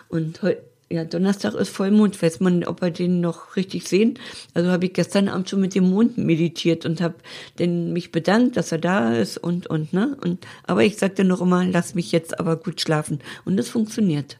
Und 0.07 0.41
heute, 0.41 0.63
ja, 0.91 1.03
Donnerstag 1.05 1.53
ist 1.53 1.69
Vollmond, 1.69 2.19
weiß 2.19 2.39
man, 2.39 2.63
ob 2.63 2.81
wir 2.81 2.89
den 2.89 3.21
noch 3.21 3.55
richtig 3.55 3.87
sehen. 3.87 4.17
Also 4.55 4.71
habe 4.71 4.85
ich 4.85 4.93
gestern 4.93 5.27
Abend 5.27 5.49
schon 5.49 5.61
mit 5.61 5.75
dem 5.75 5.87
Mond 5.89 6.17
meditiert 6.17 6.85
und 6.85 6.99
habe 6.99 7.15
dann 7.57 7.93
mich 7.93 8.11
bedankt, 8.11 8.57
dass 8.57 8.71
er 8.71 8.79
da 8.79 9.13
ist 9.13 9.37
und 9.37 9.67
und 9.67 9.93
ne 9.93 10.17
und 10.23 10.47
aber 10.63 10.83
ich 10.83 10.97
sagte 10.97 11.23
noch 11.23 11.41
immer, 11.41 11.63
lass 11.65 11.93
mich 11.93 12.11
jetzt 12.11 12.39
aber 12.39 12.55
gut 12.55 12.81
schlafen 12.81 13.19
und 13.45 13.59
es 13.59 13.69
funktioniert. 13.69 14.37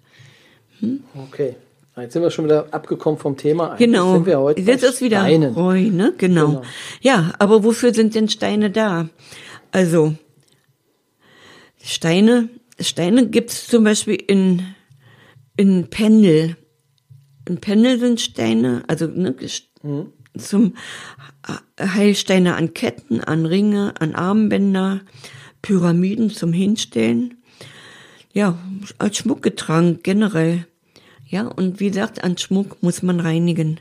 Okay. 1.14 1.56
Jetzt 2.01 2.13
sind 2.13 2.22
wir 2.22 2.32
schon 2.32 2.46
wieder 2.46 2.68
abgekommen 2.72 3.20
vom 3.20 3.38
Thema. 3.38 3.72
Eigentlich 3.72 3.88
Genau. 3.88 4.13
Sind 4.13 4.25
wir 4.25 4.39
heute 4.39 4.62
Jetzt 4.62 4.84
ist 4.84 5.01
wieder. 5.01 5.25
Heu, 5.25 5.89
ne? 5.89 6.13
Genau. 6.18 6.48
Genau. 6.48 6.62
Ja, 7.01 7.34
aber 7.39 7.63
wofür 7.63 7.94
sind 7.94 8.15
denn 8.15 8.29
Steine 8.29 8.72
da? 8.72 9.10
Also 9.72 10.15
Steine, 11.82 12.50
Steine 12.79 13.27
gibt's 13.27 13.68
zum 13.68 13.84
Beispiel 13.84 14.15
in 14.15 14.63
ein 15.60 15.89
Pendel. 15.89 16.56
Ein 17.48 17.58
Pendel 17.58 18.00
sind 18.00 18.22
Steine, 18.22 18.84
also 18.88 19.08
ne, 19.08 19.36
mhm. 19.82 20.13
zum 20.38 20.75
Heilsteine 21.79 22.56
an 22.56 22.74
Ketten, 22.74 23.22
an 23.22 23.46
Ringe, 23.46 23.94
an 24.00 24.15
Armbänder, 24.15 25.01
Pyramiden 25.62 26.29
zum 26.29 26.53
Hinstellen. 26.53 27.36
Ja, 28.34 28.58
als 29.00 29.18
Schmuck 29.18 29.41
getragen, 29.41 30.00
generell. 30.03 30.65
Ja, 31.29 31.48
und 31.48 31.79
wie 31.79 31.89
gesagt, 31.89 32.24
an 32.24 32.38
Schmuck 32.38 32.81
muss 32.81 33.03
man 33.03 33.19
reinigen. 33.19 33.79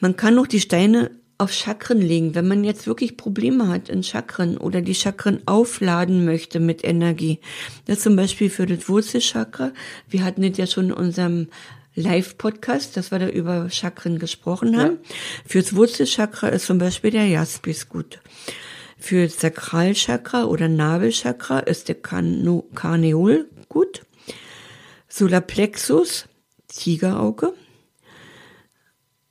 Man 0.00 0.16
kann 0.16 0.38
auch 0.38 0.46
die 0.46 0.60
Steine 0.60 1.10
auf 1.36 1.52
Chakren 1.52 2.00
legen, 2.00 2.34
wenn 2.34 2.48
man 2.48 2.64
jetzt 2.64 2.86
wirklich 2.86 3.16
Probleme 3.16 3.68
hat 3.68 3.88
in 3.88 4.02
Chakren 4.02 4.56
oder 4.56 4.80
die 4.80 4.94
Chakren 4.94 5.40
aufladen 5.46 6.24
möchte 6.24 6.58
mit 6.58 6.82
Energie. 6.82 7.38
Das 7.84 8.00
zum 8.00 8.16
Beispiel 8.16 8.50
für 8.50 8.66
das 8.66 8.88
Wurzelchakra. 8.88 9.72
Wir 10.08 10.24
hatten 10.24 10.42
das 10.42 10.56
ja 10.58 10.66
schon 10.66 10.86
in 10.86 10.92
unserem 10.92 11.48
Live-Podcast, 11.94 12.96
dass 12.96 13.10
wir 13.10 13.18
da 13.18 13.28
über 13.28 13.70
Chakren 13.70 14.18
gesprochen 14.18 14.76
haben. 14.78 14.98
Ja. 15.02 15.14
Fürs 15.46 15.76
Wurzelchakra 15.76 16.48
ist 16.48 16.66
zum 16.66 16.78
Beispiel 16.78 17.10
der 17.10 17.26
Jaspis 17.26 17.88
gut. 17.88 18.20
Für 18.98 19.28
Sakralchakra 19.28 20.44
oder 20.44 20.68
Nabelchakra 20.68 21.60
ist 21.60 21.88
der 21.88 21.96
Karneol 21.96 23.48
gut. 23.68 24.02
Solarplexus, 25.08 26.26
Tigerauge. 26.68 27.54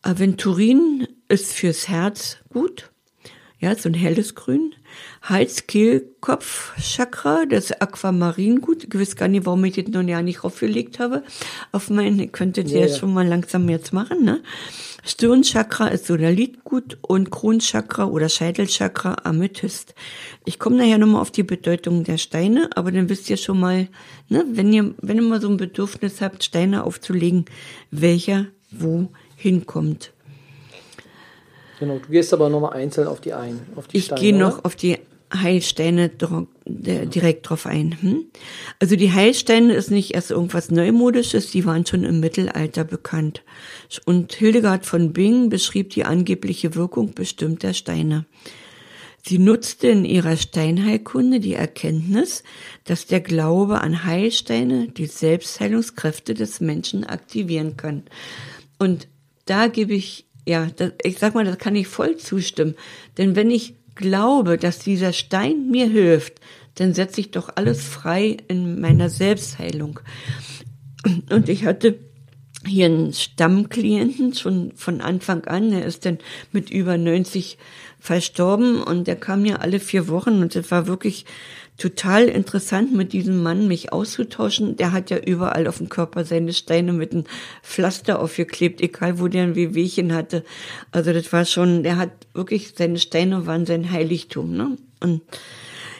Aventurin 0.01 1.07
ist 1.27 1.53
fürs 1.53 1.87
Herz 1.87 2.37
gut. 2.49 2.91
Ja, 3.59 3.75
so 3.75 3.89
ein 3.89 3.95
helles 3.95 4.35
Grün. 4.35 4.75
Hals, 5.23 5.65
Kehl, 5.67 6.13
Kopf, 6.21 6.73
Chakra, 6.79 7.45
das 7.45 7.71
Aquamarin 7.71 8.61
gut. 8.61 8.83
Ich 8.83 8.99
weiß 8.99 9.15
gar 9.15 9.27
nicht, 9.27 9.45
warum 9.45 9.65
ich 9.65 9.75
das 9.75 9.87
noch 9.87 10.03
ja 10.03 10.21
nicht 10.21 10.43
aufgelegt 10.43 10.99
habe. 10.99 11.23
Auf 11.71 11.89
mein, 11.89 12.31
könntet 12.31 12.69
ihr 12.69 12.81
ja, 12.81 12.85
ja. 12.87 12.95
schon 12.95 13.13
mal 13.13 13.27
langsam 13.27 13.67
jetzt 13.69 13.93
machen, 13.93 14.23
ne? 14.23 14.41
Stirnchakra 15.07 15.87
ist 15.87 16.05
Sodalit 16.05 16.65
gut 16.65 16.97
und 17.01 17.31
Kronchakra 17.31 18.05
oder 18.05 18.27
Scheitelchakra 18.27 19.15
Amethyst. 19.23 19.95
Ich 20.43 20.59
komme 20.59 20.77
nachher 20.77 20.97
nochmal 20.97 21.21
auf 21.21 21.31
die 21.31 21.43
Bedeutung 21.43 22.03
der 22.03 22.17
Steine, 22.17 22.69
aber 22.75 22.91
dann 22.91 23.07
wisst 23.07 23.29
ihr 23.29 23.37
schon 23.37 23.59
mal, 23.59 23.87
ne, 24.27 24.45
wenn 24.51 24.73
ihr, 24.73 24.93
wenn 25.01 25.15
ihr 25.15 25.23
mal 25.23 25.39
so 25.39 25.47
ein 25.47 25.55
Bedürfnis 25.55 26.19
habt, 26.19 26.43
Steine 26.43 26.83
aufzulegen, 26.83 27.45
welcher 27.89 28.47
wo 28.69 29.07
hinkommt. 29.37 30.11
Genau, 31.79 31.99
du 31.99 32.09
gehst 32.09 32.33
aber 32.33 32.49
nochmal 32.49 32.73
einzeln 32.73 33.07
auf 33.07 33.21
die 33.21 33.33
ein. 33.33 33.61
Auf 33.75 33.87
die 33.87 33.97
ich 33.97 34.13
gehe 34.13 34.35
noch 34.35 34.65
auf 34.65 34.75
die 34.75 34.97
Heilsteine 35.33 36.09
direkt 36.65 37.49
drauf 37.49 37.65
ein. 37.65 37.97
Hm? 38.01 38.25
Also 38.79 38.95
die 38.95 39.11
Heilsteine 39.11 39.73
ist 39.73 39.91
nicht 39.91 40.13
erst 40.13 40.31
irgendwas 40.31 40.71
Neumodisches, 40.71 41.51
die 41.51 41.65
waren 41.65 41.85
schon 41.85 42.03
im 42.03 42.19
Mittelalter 42.19 42.83
bekannt. 42.83 43.43
Und 44.05 44.33
Hildegard 44.33 44.85
von 44.85 45.13
Bingen 45.13 45.49
beschrieb 45.49 45.89
die 45.89 46.05
angebliche 46.05 46.75
Wirkung 46.75 47.13
bestimmter 47.13 47.73
Steine. 47.73 48.25
Sie 49.25 49.39
nutzte 49.39 49.89
in 49.89 50.05
ihrer 50.05 50.37
Steinheilkunde 50.37 51.41
die 51.41 51.55
Erkenntnis, 51.55 52.43
dass 52.85 53.07
der 53.07 53.19
Glaube 53.19 53.81
an 53.81 54.05
Heilsteine 54.05 54.87
die 54.87 55.07
Selbstheilungskräfte 55.07 56.33
des 56.33 56.61
Menschen 56.61 57.03
aktivieren 57.03 57.75
kann. 57.75 58.03
Und 58.79 59.09
da 59.45 59.67
gebe 59.67 59.93
ich 59.93 60.27
ja, 60.47 60.67
das, 60.77 60.93
ich 61.03 61.19
sag 61.19 61.35
mal, 61.35 61.43
das 61.43 61.57
kann 61.57 61.75
ich 61.75 61.87
voll 61.87 62.15
zustimmen. 62.15 62.75
Denn 63.17 63.35
wenn 63.35 63.51
ich 63.51 63.75
glaube, 63.97 64.57
dass 64.57 64.79
dieser 64.79 65.13
Stein 65.13 65.69
mir 65.69 65.87
hilft, 65.87 66.39
dann 66.75 66.93
setze 66.93 67.21
ich 67.21 67.31
doch 67.31 67.49
alles 67.55 67.83
frei 67.83 68.37
in 68.47 68.79
meiner 68.79 69.09
Selbstheilung. 69.09 69.99
Und 71.29 71.49
ich 71.49 71.65
hatte 71.65 71.99
hier 72.65 72.85
einen 72.85 73.13
Stammklienten 73.13 74.33
schon 74.33 74.71
von 74.75 75.01
Anfang 75.01 75.45
an. 75.45 75.71
Er 75.71 75.85
ist 75.85 76.05
dann 76.05 76.19
mit 76.51 76.69
über 76.69 76.97
90 76.97 77.57
verstorben 77.99 78.81
und 78.81 79.07
der 79.07 79.15
kam 79.15 79.45
ja 79.45 79.57
alle 79.57 79.79
vier 79.79 80.07
Wochen 80.07 80.41
und 80.41 80.55
es 80.55 80.69
war 80.71 80.87
wirklich 80.87 81.25
total 81.77 82.25
interessant, 82.25 82.93
mit 82.93 83.13
diesem 83.13 83.41
Mann 83.43 83.67
mich 83.67 83.93
auszutauschen. 83.93 84.77
Der 84.77 84.91
hat 84.91 85.09
ja 85.09 85.17
überall 85.17 85.67
auf 85.67 85.77
dem 85.77 85.89
Körper 85.89 86.25
seine 86.25 86.53
Steine 86.53 86.91
mit 86.91 87.13
einem 87.13 87.25
Pflaster 87.63 88.19
aufgeklebt, 88.19 88.81
egal 88.81 89.19
wo 89.19 89.27
der 89.27 89.43
ein 89.43 89.55
Wehwehchen 89.55 90.13
hatte. 90.13 90.43
Also 90.91 91.13
das 91.13 91.31
war 91.31 91.45
schon, 91.45 91.83
der 91.83 91.97
hat 91.97 92.11
wirklich, 92.33 92.73
seine 92.75 92.97
Steine 92.97 93.45
waren 93.45 93.65
sein 93.65 93.91
Heiligtum. 93.91 94.55
Ne? 94.55 94.77
Und 94.99 95.21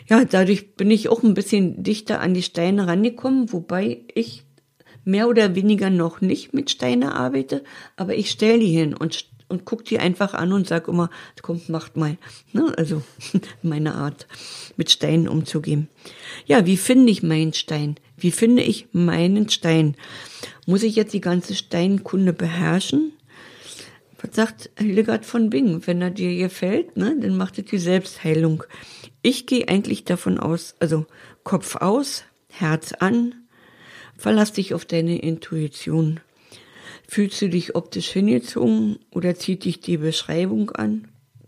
ja, 0.08 0.26
dadurch 0.26 0.76
bin 0.76 0.90
ich 0.90 1.10
auch 1.10 1.22
ein 1.22 1.34
bisschen 1.34 1.84
dichter 1.84 2.22
an 2.22 2.34
die 2.34 2.44
Steine 2.44 2.88
rangekommen, 2.88 3.54
wobei 3.54 4.02
ich 4.14 4.44
mehr 5.04 5.30
oder 5.30 5.56
weniger 5.56 5.90
noch 5.90 6.22
nicht 6.22 6.54
mit 6.54 6.70
Steine 6.70 7.16
arbeite, 7.16 7.64
aber 7.96 8.16
ich 8.16 8.30
stelle 8.30 8.60
die 8.60 8.68
hin 8.68 8.94
und 8.94 9.26
und 9.50 9.66
guck 9.66 9.86
die 9.86 10.00
einfach 10.00 10.34
an 10.34 10.54
und 10.54 10.68
sag 10.68 10.88
immer, 10.88 11.10
kommt, 11.42 11.70
macht 11.70 11.98
mal. 11.98 12.18
Ne? 12.54 12.74
Also 12.78 13.02
meine 13.62 13.96
Art, 13.96 14.28
mit 14.76 14.92
Steinen 14.92 15.28
umzugehen. 15.28 15.88
Ja, 16.46 16.66
wie 16.66 16.78
finde 16.78 17.12
ich 17.12 17.24
meinen 17.24 17.54
Stein? 17.54 17.96
Wie 18.18 18.32
finde 18.32 18.64
ich 18.64 18.88
meinen 18.92 19.50
Stein? 19.50 19.96
Muss 20.66 20.84
ich 20.84 20.96
jetzt 20.96 21.14
die 21.14 21.22
ganze 21.22 21.56
Steinkunde 21.56 22.34
beherrschen? 22.34 23.14
Was 24.20 24.36
sagt 24.36 24.72
Hildegard 24.78 25.26
von 25.26 25.50
Bing? 25.50 25.86
Wenn 25.86 26.02
er 26.02 26.10
dir 26.10 26.36
gefällt, 26.36 26.98
ne, 26.98 27.16
dann 27.20 27.38
macht 27.38 27.60
es 27.60 27.66
die 27.66 27.78
Selbstheilung. 27.78 28.64
Ich 29.22 29.46
gehe 29.46 29.68
eigentlich 29.68 30.06
davon 30.06 30.40
aus, 30.40 30.76
also 30.80 31.06
Kopf 31.44 31.76
aus, 31.76 32.24
Herz 32.50 32.94
an, 32.94 33.36
verlass 34.18 34.54
dich 34.54 34.74
auf 34.74 34.86
deine 34.86 35.20
Intuition. 35.20 36.20
Fühlst 37.08 37.42
du 37.42 37.50
dich 37.50 37.76
optisch 37.76 38.10
hingezogen 38.10 39.00
oder 39.12 39.36
zieht 39.36 39.64
dich 39.64 39.80
die 39.80 39.98
Beschreibung 39.98 40.72
an? 40.72 41.08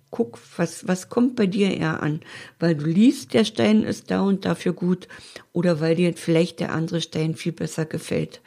Guck, 0.09 0.39
was, 0.57 0.87
was 0.87 1.09
kommt 1.09 1.35
bei 1.35 1.45
dir 1.45 1.75
eher 1.75 2.01
an? 2.01 2.21
Weil 2.59 2.75
du 2.75 2.85
liest, 2.85 3.33
der 3.33 3.43
Stein 3.43 3.83
ist 3.83 4.09
da 4.09 4.21
und 4.21 4.45
dafür 4.45 4.73
gut 4.73 5.07
oder 5.51 5.81
weil 5.81 5.95
dir 5.95 6.13
vielleicht 6.15 6.61
der 6.61 6.73
andere 6.73 7.01
Stein 7.01 7.35
viel 7.35 7.51
besser 7.51 7.85
gefällt. 7.85 8.41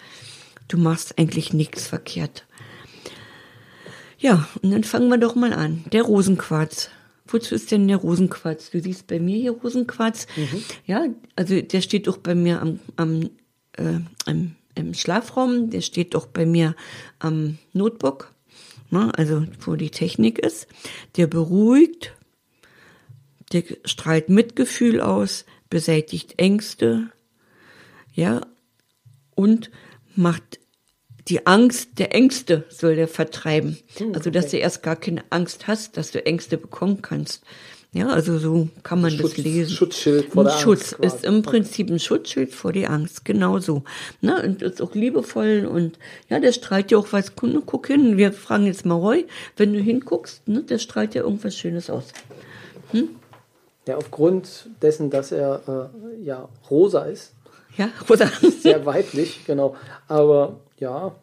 Du 0.69 0.79
machst 0.79 1.19
eigentlich 1.19 1.53
nichts 1.53 1.87
verkehrt. 1.87 2.47
Ja, 4.19 4.49
und 4.63 4.71
dann 4.71 4.85
fangen 4.85 5.09
wir 5.09 5.19
doch 5.19 5.35
mal 5.35 5.53
an. 5.53 5.85
Der 5.93 6.03
Rosenquarz. 6.03 6.91
Wozu 7.27 7.55
ist 7.55 7.71
denn 7.71 7.89
der 7.89 7.99
Rosenquarz? 7.99 8.71
Du 8.71 8.81
siehst 8.81 9.07
bei 9.07 9.21
mir 9.21 9.37
hier 9.37 9.53
Rosenquarz. 9.53 10.27
Mhm. 10.37 10.65
Ja, 10.87 11.07
also 11.37 11.61
der 11.61 11.81
steht 11.83 12.07
doch 12.07 12.17
bei 12.17 12.35
mir 12.35 12.63
am, 12.63 12.81
am, 12.97 13.31
äh, 13.77 14.01
am 14.27 14.55
im 14.75 14.95
Schlafraum, 14.95 15.71
der 15.71 15.81
steht 15.81 16.15
doch 16.15 16.27
bei 16.27 16.47
mir 16.47 16.75
am 17.19 17.59
Notebook, 17.73 18.33
ne, 18.91 19.13
also 19.17 19.47
wo 19.61 19.77
die 19.77 19.91
Technik 19.91 20.39
ist. 20.39 20.67
Der 21.17 21.27
beruhigt, 21.27 22.15
der 23.53 23.65
strahlt 23.85 24.29
Mitgefühl 24.29 25.01
aus, 25.01 25.45
beseitigt 25.71 26.39
Ängste, 26.39 27.11
ja, 28.15 28.43
und 29.35 29.71
macht 30.15 30.61
die 31.29 31.47
Angst 31.47 31.99
der 31.99 32.15
Ängste 32.15 32.65
soll 32.69 32.97
der 32.97 33.09
vertreiben. 33.09 33.79
Hm, 33.97 34.15
also, 34.15 34.31
dass 34.31 34.51
du 34.51 34.59
erst 34.59 34.83
gar 34.83 34.97
keine 34.97 35.25
Angst 35.31 35.69
hast, 35.69 35.97
dass 35.97 36.11
du 36.11 36.25
Ängste 36.25 36.59
bekommen 36.59 37.01
kannst. 37.01 37.45
Ja, 37.95 38.09
also 38.09 38.39
so 38.39 38.69
kann 38.83 39.03
man 39.03 39.11
Schutz, 39.11 39.35
das 39.35 39.37
lesen. 39.37 39.71
Schutzschild 39.71 40.33
vor 40.33 40.45
der 40.45 40.53
Schutz 40.53 40.95
Angst. 40.95 41.17
ist 41.17 41.25
im 41.27 41.43
Prinzip 41.43 41.91
ein 41.91 41.99
Schutzschild 41.99 42.55
vor 42.55 42.73
der 42.73 42.89
Angst, 42.89 43.27
genau 43.27 43.59
so. 43.59 43.83
Ne, 44.23 44.43
und 44.43 44.63
ist 44.63 44.81
auch 44.81 44.95
liebevoll 44.95 45.69
und 45.71 45.99
ja, 46.31 46.41
der 46.41 46.53
strahlt 46.53 46.91
ja 46.91 46.97
auch 46.97 47.09
was. 47.13 47.37
Guck 47.37 47.87
hin, 47.87 48.17
wir 48.17 48.33
fragen 48.33 48.65
jetzt 48.65 48.87
mal 48.87 48.95
Roy, 48.95 49.27
wenn 49.59 49.75
du 49.75 49.79
hinguckst, 49.79 50.49
ne, 50.49 50.63
der 50.63 50.79
strahlt 50.79 51.15
ja 51.15 51.23
irgendwas 51.23 51.55
Schönes 51.55 51.91
aus. 51.91 52.05
Hm? 52.93 53.11
Ja, 53.87 53.99
aufgrund 53.99 54.71
dessen, 54.81 55.11
dass 55.11 55.31
er 55.31 55.91
äh, 55.93 56.25
ja 56.25 56.49
rosa 56.71 57.03
ist. 57.05 57.35
Ja, 57.77 57.91
rosa. 58.09 58.27
Sehr 58.63 58.87
weiblich, 58.87 59.45
genau. 59.45 59.77
Aber 60.09 60.61
ja, 60.79 61.15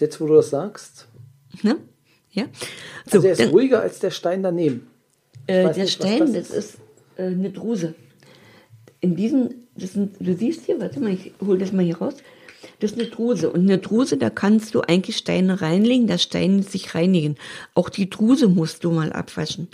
jetzt 0.00 0.20
wo 0.20 0.26
du 0.26 0.34
das 0.34 0.50
sagst. 0.50 1.06
Ne? 1.62 1.76
Ja. 2.32 2.46
So, 3.06 3.18
also 3.18 3.28
er 3.28 3.32
ist 3.34 3.52
ruhiger 3.52 3.80
als 3.80 4.00
der 4.00 4.10
Stein 4.10 4.42
daneben. 4.42 4.90
Äh, 5.46 5.72
der 5.72 5.84
nicht, 5.84 5.92
Stein, 5.92 6.18
das 6.32 6.50
ist, 6.50 6.50
ist 6.50 6.78
äh, 7.16 7.24
eine 7.24 7.50
Druse. 7.50 7.94
In 9.00 9.16
diesen, 9.16 9.66
das 9.76 9.92
sind, 9.92 10.16
du 10.18 10.34
siehst 10.34 10.66
hier, 10.66 10.80
warte 10.80 11.00
mal, 11.00 11.12
ich 11.12 11.32
hole 11.44 11.58
das 11.58 11.72
mal 11.72 11.84
hier 11.84 11.98
raus. 11.98 12.14
Das 12.80 12.92
ist 12.92 12.98
eine 12.98 13.08
Druse. 13.08 13.50
Und 13.50 13.60
eine 13.60 13.78
Druse, 13.78 14.16
da 14.16 14.30
kannst 14.30 14.74
du 14.74 14.80
eigentlich 14.80 15.16
Steine 15.16 15.60
reinlegen, 15.60 16.06
dass 16.06 16.22
Steine 16.22 16.62
sich 16.62 16.94
reinigen. 16.94 17.36
Auch 17.74 17.88
die 17.88 18.10
Druse 18.10 18.48
musst 18.48 18.84
du 18.84 18.90
mal 18.90 19.12
abwaschen. 19.12 19.68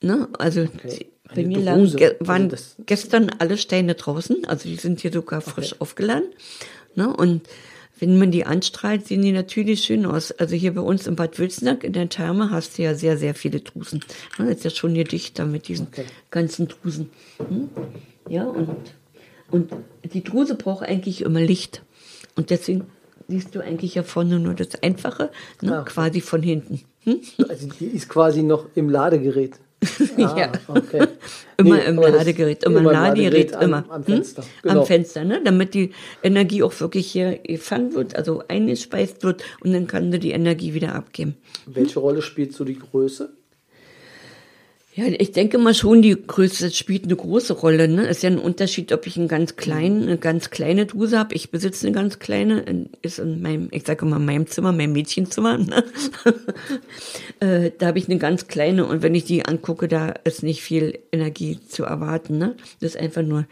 Ne? 0.00 0.28
Also 0.38 0.62
okay. 0.62 1.06
bei 1.34 1.44
mir 1.44 1.58
lagen, 1.58 1.96
ge 1.96 2.10
also 2.10 2.26
waren 2.26 2.50
also 2.50 2.82
gestern 2.86 3.30
alle 3.38 3.56
Steine 3.56 3.94
draußen, 3.94 4.44
also 4.46 4.68
die 4.68 4.76
sind 4.76 5.00
hier 5.00 5.12
sogar 5.12 5.40
frisch 5.40 5.72
okay. 5.72 5.80
aufgeladen. 5.80 6.28
Ne? 6.94 7.14
Und 7.14 7.42
wenn 7.98 8.18
man 8.18 8.30
die 8.30 8.46
anstrahlt, 8.46 9.06
sehen 9.06 9.22
die 9.22 9.32
natürlich 9.32 9.82
schön 9.82 10.06
aus. 10.06 10.32
Also 10.32 10.54
hier 10.54 10.74
bei 10.74 10.80
uns 10.80 11.06
in 11.06 11.16
Bad 11.16 11.38
Wilsnack 11.38 11.84
in 11.84 11.92
der 11.92 12.08
Therme 12.08 12.50
hast 12.50 12.78
du 12.78 12.82
ja 12.82 12.94
sehr, 12.94 13.16
sehr 13.16 13.34
viele 13.34 13.60
Drusen. 13.60 14.00
Das 14.36 14.48
ist 14.48 14.64
ja 14.64 14.70
schon 14.70 14.94
hier 14.94 15.04
dichter 15.04 15.46
mit 15.46 15.68
diesen 15.68 15.88
okay. 15.88 16.04
ganzen 16.30 16.68
Drusen. 16.68 17.10
Hm? 17.38 17.68
Ja, 18.28 18.44
und 18.44 18.76
Und 19.50 19.72
die 20.12 20.22
Druse 20.22 20.54
braucht 20.54 20.84
eigentlich 20.84 21.22
immer 21.22 21.40
Licht. 21.40 21.82
Und 22.36 22.50
deswegen 22.50 22.84
siehst 23.28 23.54
du 23.54 23.60
eigentlich 23.60 23.94
ja 23.94 24.02
vorne 24.02 24.38
nur 24.38 24.54
das 24.54 24.82
Einfache, 24.82 25.30
ne? 25.60 25.78
Ah. 25.78 25.82
quasi 25.82 26.20
von 26.20 26.42
hinten. 26.42 26.82
Hm? 27.04 27.20
Also 27.48 27.68
die 27.80 27.86
ist 27.86 28.08
quasi 28.08 28.42
noch 28.42 28.66
im 28.74 28.88
Ladegerät. 28.90 29.58
Ja. 30.16 30.52
okay. 30.68 31.06
Immer 31.56 31.76
Nee, 31.76 31.84
im 31.86 31.96
Ladegerät, 31.96 32.64
immer 32.64 32.80
im 32.80 32.84
Ladegerät, 32.86 33.54
am, 33.54 33.62
immer. 33.62 33.84
Am 33.88 34.06
Hm? 34.06 34.14
Fenster. 34.14 34.44
Genau. 34.62 34.80
Am 34.80 34.86
Fenster, 34.86 35.24
ne? 35.24 35.40
damit 35.44 35.74
die 35.74 35.92
Energie 36.22 36.62
auch 36.62 36.78
wirklich 36.80 37.10
hier 37.10 37.38
gefangen 37.38 37.94
wird, 37.94 38.16
also 38.16 38.42
eingespeist 38.48 39.22
wird 39.22 39.42
und 39.60 39.72
dann 39.72 39.86
kann 39.86 40.10
du 40.10 40.18
die 40.18 40.32
Energie 40.32 40.74
wieder 40.74 40.94
abgeben. 40.94 41.36
Welche 41.66 42.00
Rolle 42.00 42.22
spielt 42.22 42.54
so 42.54 42.64
die 42.64 42.78
Größe? 42.78 43.30
Ja, 44.98 45.04
ich 45.06 45.30
denke 45.30 45.58
mal 45.58 45.74
schon, 45.74 46.02
die 46.02 46.16
Größe 46.20 46.72
spielt 46.72 47.04
eine 47.04 47.14
große 47.14 47.52
Rolle. 47.52 47.86
Ne? 47.86 48.08
Ist 48.08 48.24
ja 48.24 48.30
ein 48.30 48.38
Unterschied, 48.40 48.90
ob 48.90 49.06
ich 49.06 49.16
einen 49.16 49.28
ganz 49.28 49.54
kleinen, 49.54 50.02
eine 50.02 50.18
ganz 50.18 50.50
kleine 50.50 50.86
Duse 50.86 51.16
habe. 51.16 51.36
Ich 51.36 51.52
besitze 51.52 51.86
eine 51.86 51.94
ganz 51.94 52.18
kleine, 52.18 52.62
in- 52.62 52.90
ist 53.00 53.20
in 53.20 53.40
meinem, 53.40 53.68
ich 53.70 53.86
sage 53.86 54.04
immer 54.04 54.18
meinem 54.18 54.48
Zimmer, 54.48 54.72
meinem 54.72 54.94
Mädchenzimmer. 54.94 55.58
Ne? 55.58 55.84
äh, 57.38 57.70
da 57.78 57.86
habe 57.86 57.98
ich 58.00 58.08
eine 58.08 58.18
ganz 58.18 58.48
kleine 58.48 58.86
und 58.86 59.02
wenn 59.02 59.14
ich 59.14 59.22
die 59.22 59.44
angucke, 59.44 59.86
da 59.86 60.08
ist 60.08 60.42
nicht 60.42 60.62
viel 60.62 60.98
Energie 61.12 61.60
zu 61.68 61.84
erwarten. 61.84 62.38
Ne? 62.38 62.56
Das 62.80 62.96
ist 62.96 63.00
einfach 63.00 63.22
nur, 63.22 63.46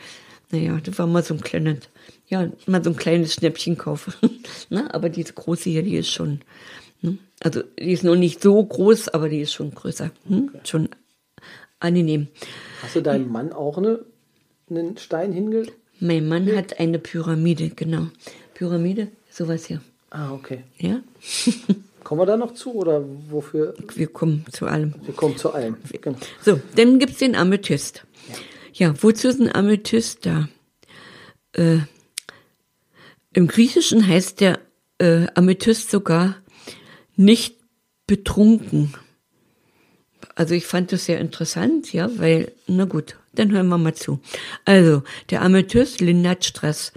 naja, 0.51 0.81
das 0.83 0.99
war 0.99 1.07
mal 1.07 1.23
so 1.23 1.35
ein 1.35 1.43
kleines, 1.43 1.79
ja, 2.27 2.51
mal 2.67 2.83
so 2.83 2.91
ein 2.91 2.97
kleines 2.97 3.35
Schnäppchenkauf. 3.35 4.19
ne? 4.71 4.93
Aber 4.93 5.11
diese 5.11 5.33
große 5.33 5.71
hier, 5.71 5.85
die 5.85 5.95
ist 5.95 6.11
schon, 6.11 6.41
ne? 7.03 7.19
also 7.39 7.63
die 7.79 7.93
ist 7.93 8.03
noch 8.03 8.17
nicht 8.17 8.43
so 8.43 8.61
groß, 8.65 9.11
aber 9.11 9.29
die 9.29 9.43
ist 9.43 9.53
schon 9.53 9.73
größer. 9.73 10.11
Hm? 10.27 10.51
Schon 10.65 10.89
angenehm. 11.81 12.29
Hast 12.83 12.97
du 12.97 13.03
deinem 13.03 13.31
Mann 13.31 13.53
auch 13.53 13.79
eine, 13.79 14.05
einen 14.71 14.97
Stein 14.97 15.33
hingelegt? 15.33 15.73
Mein 16.01 16.29
Mann 16.29 16.55
hat 16.55 16.79
eine 16.79 16.99
Pyramide, 16.99 17.71
genau. 17.71 18.09
Pyramide, 18.55 19.09
sowas 19.31 19.67
hier. 19.67 19.81
Ah, 20.11 20.33
okay. 20.33 20.65
Ja, 20.79 21.01
Kommen 22.07 22.21
wir 22.21 22.27
da 22.27 22.37
noch 22.37 22.55
zu 22.55 22.73
oder 22.73 23.05
wofür? 23.31 23.75
wir 23.97 24.07
kommen 24.07 24.45
zu 24.53 24.67
allem. 24.67 24.95
Wir 25.03 25.13
kommen 25.13 25.37
zu 25.37 25.53
allem. 25.53 25.77
Genau. 26.01 26.17
So, 26.41 26.61
dann 26.77 27.01
gibt's 27.01 27.19
den 27.19 27.35
Amethyst. 27.35 28.07
Ja, 28.73 28.95
wozu 29.03 29.27
ist 29.27 29.41
ein 29.41 29.53
Amethyst 29.53 30.25
da? 30.25 30.49
Äh, 31.55 31.79
Im 33.33 33.49
Griechischen 33.49 34.07
heißt 34.07 34.41
der 34.41 34.61
äh, 34.99 35.27
Amethyst 35.35 35.91
sogar 35.91 36.37
nicht 37.17 37.57
betrunken. 38.07 38.95
Also 40.37 40.55
ich 40.55 40.67
fand 40.67 40.93
das 40.93 41.07
sehr 41.07 41.19
interessant, 41.19 41.93
ja, 41.95 42.11
weil, 42.19 42.53
na 42.67 42.85
gut, 42.85 43.17
dann 43.35 43.51
hören 43.51 43.69
wir 43.69 43.79
mal 43.79 43.95
zu. 43.95 44.21
Also, 44.67 45.03
der 45.31 45.41
Amethyst 45.41 46.01
lindert 46.03 46.45
Stress, 46.45 46.93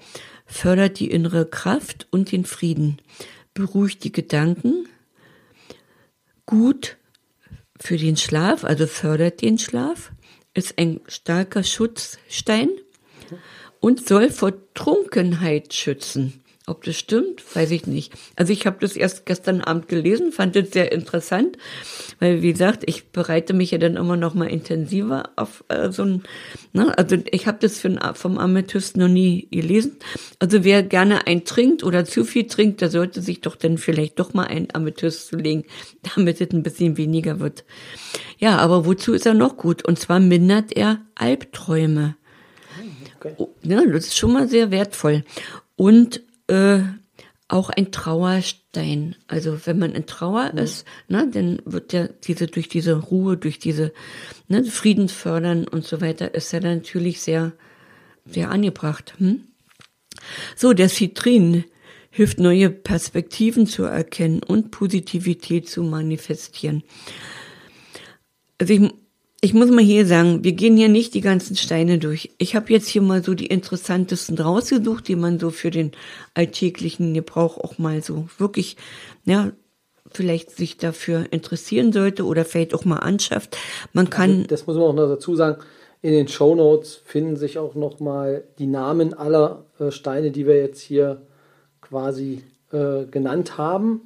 fördert 0.46 1.00
die 1.00 1.10
innere 1.10 1.46
Kraft 1.46 2.06
und 2.12 2.34
den 2.34 2.44
Frieden, 2.44 3.02
beruhigt 3.54 4.04
die 4.04 4.12
Gedanken, 4.12 4.88
gut 6.46 6.98
für 7.80 7.96
den 7.96 8.18
Schlaf, 8.18 8.66
also 8.66 8.88
fördert 8.88 9.42
den 9.42 9.58
Schlaf, 9.58 10.12
ist 10.54 10.78
ein 10.78 11.00
starker 11.08 11.64
Schutzstein 11.64 12.70
und 13.80 14.06
soll 14.06 14.32
vor 14.32 14.52
Trunkenheit 14.74 15.74
schützen. 15.74 16.44
Ob 16.70 16.84
das 16.84 16.98
stimmt, 16.98 17.44
weiß 17.56 17.72
ich 17.72 17.88
nicht. 17.88 18.14
Also 18.36 18.54
ich 18.54 18.68
habe 18.68 18.78
das 18.80 18.96
erst 18.96 19.26
gestern 19.26 19.62
Abend 19.62 19.88
gelesen, 19.88 20.32
fand 20.32 20.56
es 20.56 20.70
sehr 20.70 20.92
interessant, 20.92 21.58
weil 22.20 22.44
wie 22.44 22.52
gesagt, 22.52 22.84
ich 22.86 23.10
bereite 23.10 23.54
mich 23.56 23.72
ja 23.72 23.80
dann 23.80 23.96
immer 23.96 24.18
noch 24.18 24.36
mal 24.36 24.46
intensiver 24.46 25.32
auf 25.36 25.64
äh, 25.70 25.92
so 25.92 26.04
ein, 26.04 26.24
ne? 26.74 26.96
also 26.96 27.18
ich 27.32 27.48
habe 27.48 27.58
das 27.60 27.80
für 27.80 27.90
vom 28.14 28.38
Amethyst 28.38 28.98
noch 28.98 29.08
nie 29.08 29.48
gelesen. 29.50 29.98
Also 30.38 30.64
wer 30.64 30.84
gerne 30.84 31.26
ein 31.26 31.44
trinkt 31.44 31.84
oder 31.84 32.06
zu 32.06 32.24
viel 32.24 32.46
trinkt, 32.46 32.82
der 32.82 32.92
sollte 32.92 33.22
sich 33.24 33.42
doch 33.42 33.56
dann 33.56 33.80
vielleicht 33.80 34.20
doch 34.20 34.36
mal 34.36 34.46
ein 34.46 34.68
Amethyst 34.72 35.28
zulegen, 35.28 35.64
damit 36.16 36.40
es 36.40 36.52
ein 36.52 36.62
bisschen 36.62 36.98
weniger 36.98 37.40
wird. 37.40 37.66
Ja, 38.38 38.58
aber 38.58 38.86
wozu 38.86 39.14
ist 39.14 39.26
er 39.26 39.34
noch 39.34 39.58
gut? 39.58 39.84
Und 39.84 39.98
zwar 39.98 40.20
mindert 40.20 40.72
er 40.72 41.02
Albträume. 41.16 42.16
Okay. 43.18 43.34
Oh, 43.38 43.50
Ja, 43.64 43.84
das 43.86 44.06
ist 44.06 44.18
schon 44.18 44.34
mal 44.34 44.48
sehr 44.48 44.70
wertvoll. 44.70 45.24
Und 45.76 46.22
äh, 46.50 46.84
auch 47.48 47.70
ein 47.70 47.92
Trauerstein. 47.92 49.16
Also 49.28 49.66
wenn 49.66 49.80
man 49.80 49.94
in 49.94 50.06
Trauer 50.06 50.54
ist, 50.54 50.86
ne, 51.08 51.30
dann 51.32 51.62
wird 51.66 51.94
ja 51.94 52.08
diese 52.08 52.48
durch 52.48 52.70
diese 52.70 52.94
Ruhe, 52.94 53.38
durch 53.38 53.60
diese 53.60 53.92
ne, 54.48 54.64
Frieden 54.64 55.10
fördern 55.10 55.68
und 55.68 55.86
so 55.86 56.00
weiter, 56.00 56.34
ist 56.36 56.54
er 56.54 56.60
dann 56.60 56.78
natürlich 56.78 57.22
sehr, 57.22 57.54
sehr 58.26 58.52
angebracht. 58.52 59.16
Hm? 59.18 59.46
So, 60.56 60.74
der 60.74 60.90
Citrin 60.90 61.66
hilft 62.12 62.40
neue 62.40 62.70
Perspektiven 62.70 63.66
zu 63.66 63.84
erkennen 63.84 64.44
und 64.44 64.72
Positivität 64.72 65.70
zu 65.70 65.84
manifestieren. 65.84 66.84
Also 68.60 68.74
ich, 68.74 68.94
ich 69.42 69.54
muss 69.54 69.70
mal 69.70 69.84
hier 69.84 70.06
sagen, 70.06 70.44
wir 70.44 70.52
gehen 70.52 70.76
hier 70.76 70.90
nicht 70.90 71.14
die 71.14 71.22
ganzen 71.22 71.56
Steine 71.56 71.98
durch. 71.98 72.32
Ich 72.38 72.56
habe 72.56 72.74
jetzt 72.74 72.88
hier 72.88 73.02
mal 73.02 73.24
so 73.24 73.34
die 73.34 73.48
interessantesten 73.48 74.38
rausgesucht, 74.38 75.08
die 75.08 75.16
man 75.16 75.40
so 75.40 75.50
für 75.50 75.72
den 75.72 75.92
alltäglichen 76.34 77.14
Gebrauch 77.14 77.58
auch 77.58 77.78
mal 77.78 78.02
so 78.02 78.28
wirklich, 78.38 78.76
ja, 79.26 79.52
vielleicht 80.12 80.52
sich 80.52 80.78
dafür 80.78 81.26
interessieren 81.32 81.94
sollte 81.94 82.26
oder 82.26 82.44
vielleicht 82.44 82.74
auch 82.74 82.84
mal 82.84 82.98
anschafft. 82.98 83.58
Man 83.94 84.10
kann, 84.10 84.46
Das 84.48 84.68
muss 84.68 84.76
man 84.76 84.86
auch 84.86 84.94
noch 84.94 85.08
dazu 85.08 85.36
sagen. 85.36 85.62
In 86.02 86.14
den 86.14 86.28
Show 86.28 86.56
Notes 86.56 87.02
finden 87.06 87.36
sich 87.36 87.60
auch 87.60 87.76
noch 87.76 88.00
mal 88.00 88.44
die 88.58 88.68
Namen 88.68 89.14
aller 89.14 89.66
äh, 89.80 89.92
Steine, 89.92 90.32
die 90.32 90.48
wir 90.48 90.58
jetzt 90.58 90.82
hier 90.82 91.22
quasi 91.82 92.42
äh, 92.72 93.06
genannt 93.06 93.58
haben. 93.58 94.02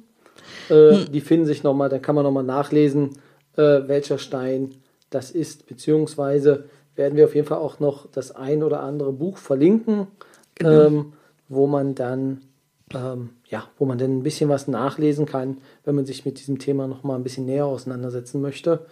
Äh, 0.68 1.04
Die 1.10 1.20
finden 1.20 1.46
sich 1.46 1.62
noch 1.62 1.74
mal, 1.74 1.88
da 1.88 1.98
kann 1.98 2.14
man 2.14 2.24
noch 2.24 2.32
mal 2.32 2.42
nachlesen, 2.42 3.10
äh, 3.56 3.82
welcher 3.86 4.18
Stein 4.18 4.74
das 5.14 5.30
ist, 5.30 5.66
beziehungsweise 5.66 6.64
werden 6.96 7.16
wir 7.16 7.24
auf 7.24 7.34
jeden 7.34 7.46
Fall 7.46 7.58
auch 7.58 7.80
noch 7.80 8.10
das 8.10 8.32
ein 8.32 8.62
oder 8.62 8.80
andere 8.80 9.12
Buch 9.12 9.38
verlinken, 9.38 10.06
ähm, 10.60 11.12
wo 11.48 11.66
man 11.66 11.94
dann 11.94 12.42
ähm, 12.92 13.30
ja, 13.46 13.68
wo 13.78 13.86
man 13.86 13.98
dann 13.98 14.18
ein 14.18 14.22
bisschen 14.22 14.48
was 14.48 14.68
nachlesen 14.68 15.26
kann, 15.26 15.58
wenn 15.84 15.94
man 15.94 16.06
sich 16.06 16.24
mit 16.24 16.38
diesem 16.38 16.58
Thema 16.58 16.86
noch 16.86 17.02
mal 17.02 17.16
ein 17.16 17.22
bisschen 17.22 17.46
näher 17.46 17.66
auseinandersetzen 17.66 18.40
möchte. 18.40 18.86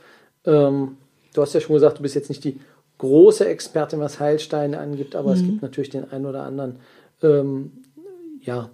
Ähm, 0.44 0.96
du 1.34 1.42
hast 1.42 1.54
ja 1.54 1.60
schon 1.60 1.74
gesagt, 1.74 1.98
du 1.98 2.02
bist 2.02 2.14
jetzt 2.14 2.28
nicht 2.28 2.44
die 2.44 2.58
große 2.98 3.46
Expertin, 3.46 4.00
was 4.00 4.20
Heilsteine 4.20 4.78
angibt, 4.78 5.16
aber 5.16 5.32
es 5.32 5.42
gibt 5.42 5.62
natürlich 5.62 5.90
den 5.90 6.10
einen 6.10 6.26
oder 6.26 6.44
anderen, 6.44 6.76
ähm, 7.22 7.72
ja, 8.40 8.70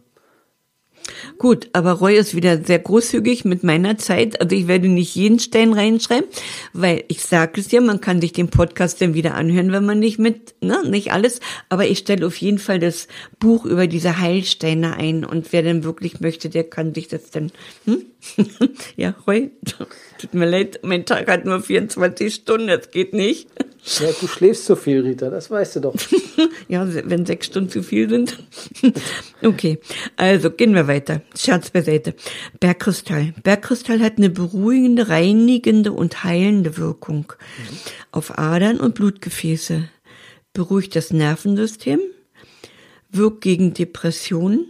Gut, 1.39 1.69
aber 1.73 1.93
Roy 1.93 2.17
ist 2.17 2.35
wieder 2.35 2.63
sehr 2.63 2.79
großzügig 2.79 3.45
mit 3.45 3.65
meiner 3.65 3.99
Zeit. 3.99 4.41
Also 4.41 4.55
ich 4.55 4.67
werde 4.67 4.89
nicht 4.89 5.15
jeden 5.15 5.39
Stein 5.39 5.73
reinschreiben, 5.73 6.29
weil 6.73 7.05
ich 7.09 7.23
sage 7.23 7.61
es 7.61 7.71
ja, 7.71 7.81
man 7.81 8.01
kann 8.01 8.21
sich 8.21 8.33
den 8.33 8.49
Podcast 8.49 9.01
dann 9.01 9.15
wieder 9.15 9.35
anhören, 9.35 9.73
wenn 9.73 9.85
man 9.85 9.99
nicht 9.99 10.19
mit, 10.19 10.55
ne, 10.61 10.83
nicht 10.89 11.13
alles. 11.13 11.41
Aber 11.69 11.87
ich 11.87 11.99
stelle 11.99 12.27
auf 12.27 12.37
jeden 12.37 12.59
Fall 12.59 12.79
das 12.79 13.09
Buch 13.39 13.65
über 13.65 13.87
diese 13.87 14.19
Heilsteine 14.19 14.97
ein 14.97 15.25
und 15.25 15.53
wer 15.53 15.63
denn 15.63 15.85
wirklich 15.85 16.21
möchte, 16.21 16.49
der 16.49 16.65
kann 16.65 16.95
sich 16.95 17.09
das 17.09 17.31
dann, 17.31 17.53
hm? 17.85 18.05
ja, 18.97 19.15
Roy, 19.27 19.51
tut 20.19 20.35
mir 20.35 20.47
leid, 20.47 20.81
mein 20.83 21.05
Tag 21.05 21.29
hat 21.29 21.45
nur 21.45 21.61
24 21.61 22.35
Stunden, 22.35 22.67
das 22.69 22.91
geht 22.91 23.13
nicht. 23.13 23.49
Ja, 24.01 24.11
du 24.21 24.27
schläfst 24.27 24.67
zu 24.67 24.77
viel, 24.77 25.01
Rita, 25.01 25.31
das 25.31 25.51
weißt 25.51 25.77
du 25.77 25.81
doch. 25.81 25.95
Ja, 26.69 26.87
wenn 26.87 27.25
sechs 27.25 27.47
Stunden 27.47 27.71
zu 27.71 27.83
viel 27.83 28.09
sind. 28.09 28.39
Okay, 29.43 29.79
also 30.17 30.51
gehen 30.51 30.75
wir 30.75 30.89
weiter. 30.89 31.23
Scherz 31.35 31.71
beiseite. 31.71 32.15
Bergkristall. 32.59 33.33
Bergkristall 33.43 34.01
hat 34.01 34.19
eine 34.19 34.31
beruhigende, 34.31 35.09
reinigende 35.09 35.93
und 35.93 36.25
heilende 36.25 36.77
Wirkung 36.77 37.33
auf 38.11 38.37
Adern 38.39 38.81
und 38.81 38.97
Blutgefäße. 38.97 39.89
Beruhigt 40.53 40.97
das 40.97 41.13
Nervensystem, 41.13 42.01
wirkt 43.11 43.43
gegen 43.43 43.75
Depressionen, 43.75 44.67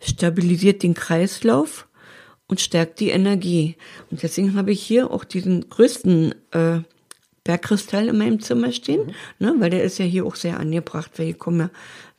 stabilisiert 0.00 0.82
den 0.82 0.94
Kreislauf 0.94 1.88
und 2.46 2.60
stärkt 2.60 3.00
die 3.00 3.10
Energie. 3.10 3.76
Und 4.10 4.22
deswegen 4.22 4.54
habe 4.54 4.70
ich 4.70 4.82
hier 4.82 5.10
auch 5.10 5.24
diesen 5.24 5.68
größten 5.68 6.34
äh, 6.52 6.80
Bergkristall 7.44 8.08
in 8.08 8.18
meinem 8.18 8.40
Zimmer 8.40 8.72
stehen, 8.72 9.14
ne, 9.38 9.54
weil 9.58 9.70
der 9.70 9.82
ist 9.82 9.98
ja 9.98 10.04
hier 10.04 10.24
auch 10.24 10.36
sehr 10.36 10.60
angebracht, 10.60 11.10
weil 11.16 11.26
hier 11.26 11.34
kommen 11.34 11.60
ja 11.60 11.70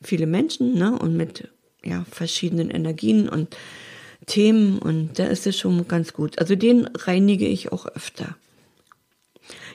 viele 0.02 0.26
Menschen 0.26 0.74
ne, 0.74 0.98
und 0.98 1.16
mit 1.16 1.48
ja, 1.84 2.04
verschiedenen 2.10 2.70
Energien 2.70 3.28
und 3.28 3.56
Themen 4.26 4.78
und 4.78 5.18
da 5.18 5.24
ist 5.26 5.46
es 5.46 5.58
schon 5.58 5.86
ganz 5.88 6.12
gut. 6.12 6.38
Also 6.38 6.56
den 6.56 6.86
reinige 6.94 7.46
ich 7.46 7.72
auch 7.72 7.86
öfter. 7.86 8.36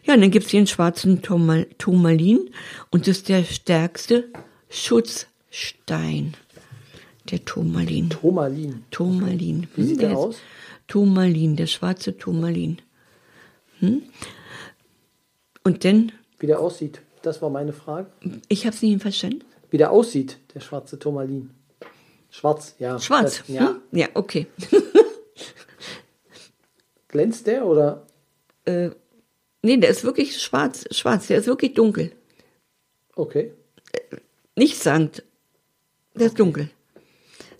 Ja, 0.03 0.15
und 0.15 0.21
dann 0.21 0.31
gibt's 0.31 0.49
hier 0.49 0.61
den 0.61 0.67
schwarzen 0.67 1.21
Turmal 1.21 1.67
Turmalin 1.77 2.49
und 2.89 3.07
das 3.07 3.17
ist 3.17 3.29
der 3.29 3.43
stärkste 3.43 4.29
Schutzstein. 4.69 6.33
Der 7.29 7.45
Turmalin. 7.45 8.09
Tomalin. 8.09 8.83
Turmalin. 8.89 9.67
Wie 9.75 9.83
sieht 9.83 10.01
der 10.01 10.11
ist- 10.11 10.17
aus? 10.17 10.37
Turmalin, 10.87 11.55
der 11.55 11.67
schwarze 11.67 12.17
Turmalin. 12.17 12.79
Hm? 13.79 14.01
Und 15.69 15.85
dann, 15.85 16.11
Wie 16.39 16.47
der 16.47 16.59
aussieht, 16.61 16.99
das 17.21 17.43
war 17.43 17.51
meine 17.51 17.73
Frage. 17.73 18.07
ich 18.47 18.65
habe 18.65 18.75
es 18.75 18.81
nicht 18.81 18.99
verstanden. 19.03 19.43
wie 19.69 19.77
der 19.77 19.91
aussieht, 19.91 20.39
der 20.55 20.61
schwarze 20.61 20.97
Turmalin. 20.97 21.51
Schwarz, 22.31 22.73
ja. 22.79 22.97
Schwarz? 22.97 23.37
Das, 23.37 23.47
ja. 23.47 23.69
Hm? 23.69 23.81
Ja, 23.91 24.07
okay. 24.15 24.47
Glänzt 27.07 27.45
der 27.45 27.67
oder? 27.67 28.07
äh, 28.65 28.89
nee, 29.61 29.77
der 29.77 29.91
ist 29.91 30.03
wirklich 30.03 30.41
schwarz. 30.41 30.85
Schwarz, 30.89 31.27
der 31.27 31.37
ist 31.37 31.45
wirklich 31.45 31.75
dunkel. 31.75 32.13
Okay. 33.15 33.53
Nichtssagend. 34.55 35.21
Der 36.15 36.27
ist 36.27 36.39
dunkel. 36.39 36.71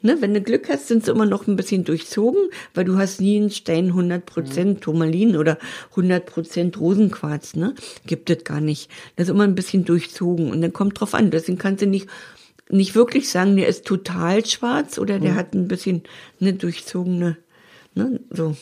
Ne, 0.01 0.21
wenn 0.21 0.33
du 0.33 0.41
Glück 0.41 0.69
hast, 0.69 0.87
sind 0.87 1.03
sie 1.03 1.11
immer 1.11 1.25
noch 1.25 1.47
ein 1.47 1.57
bisschen 1.57 1.83
durchzogen, 1.83 2.49
weil 2.73 2.85
du 2.85 2.97
hast 2.97 3.19
nie 3.19 3.37
einen 3.37 3.51
Stein 3.51 3.91
100% 3.91 4.79
Turmalin 4.79 5.35
oder 5.35 5.57
100% 5.93 6.77
Rosenquarz, 6.77 7.55
ne? 7.55 7.75
Gibt 8.05 8.29
es 8.29 8.45
gar 8.45 8.61
nicht. 8.61 8.89
Das 9.17 9.27
ist 9.27 9.33
immer 9.33 9.43
ein 9.43 9.55
bisschen 9.55 9.83
durchzogen 9.83 10.51
und 10.51 10.61
dann 10.61 10.71
kommt 10.71 10.99
drauf 10.99 11.13
an. 11.13 11.31
Deswegen 11.31 11.57
kannst 11.57 11.81
du 11.81 11.87
nicht, 11.87 12.07
nicht 12.69 12.95
wirklich 12.95 13.29
sagen, 13.29 13.57
der 13.57 13.67
ist 13.67 13.85
total 13.85 14.45
schwarz 14.45 14.97
oder 14.97 15.19
der 15.19 15.35
hat 15.35 15.53
ein 15.53 15.67
bisschen 15.67 16.03
eine 16.39 16.53
durchzogene, 16.53 17.35
ne, 17.93 18.21
so 18.29 18.55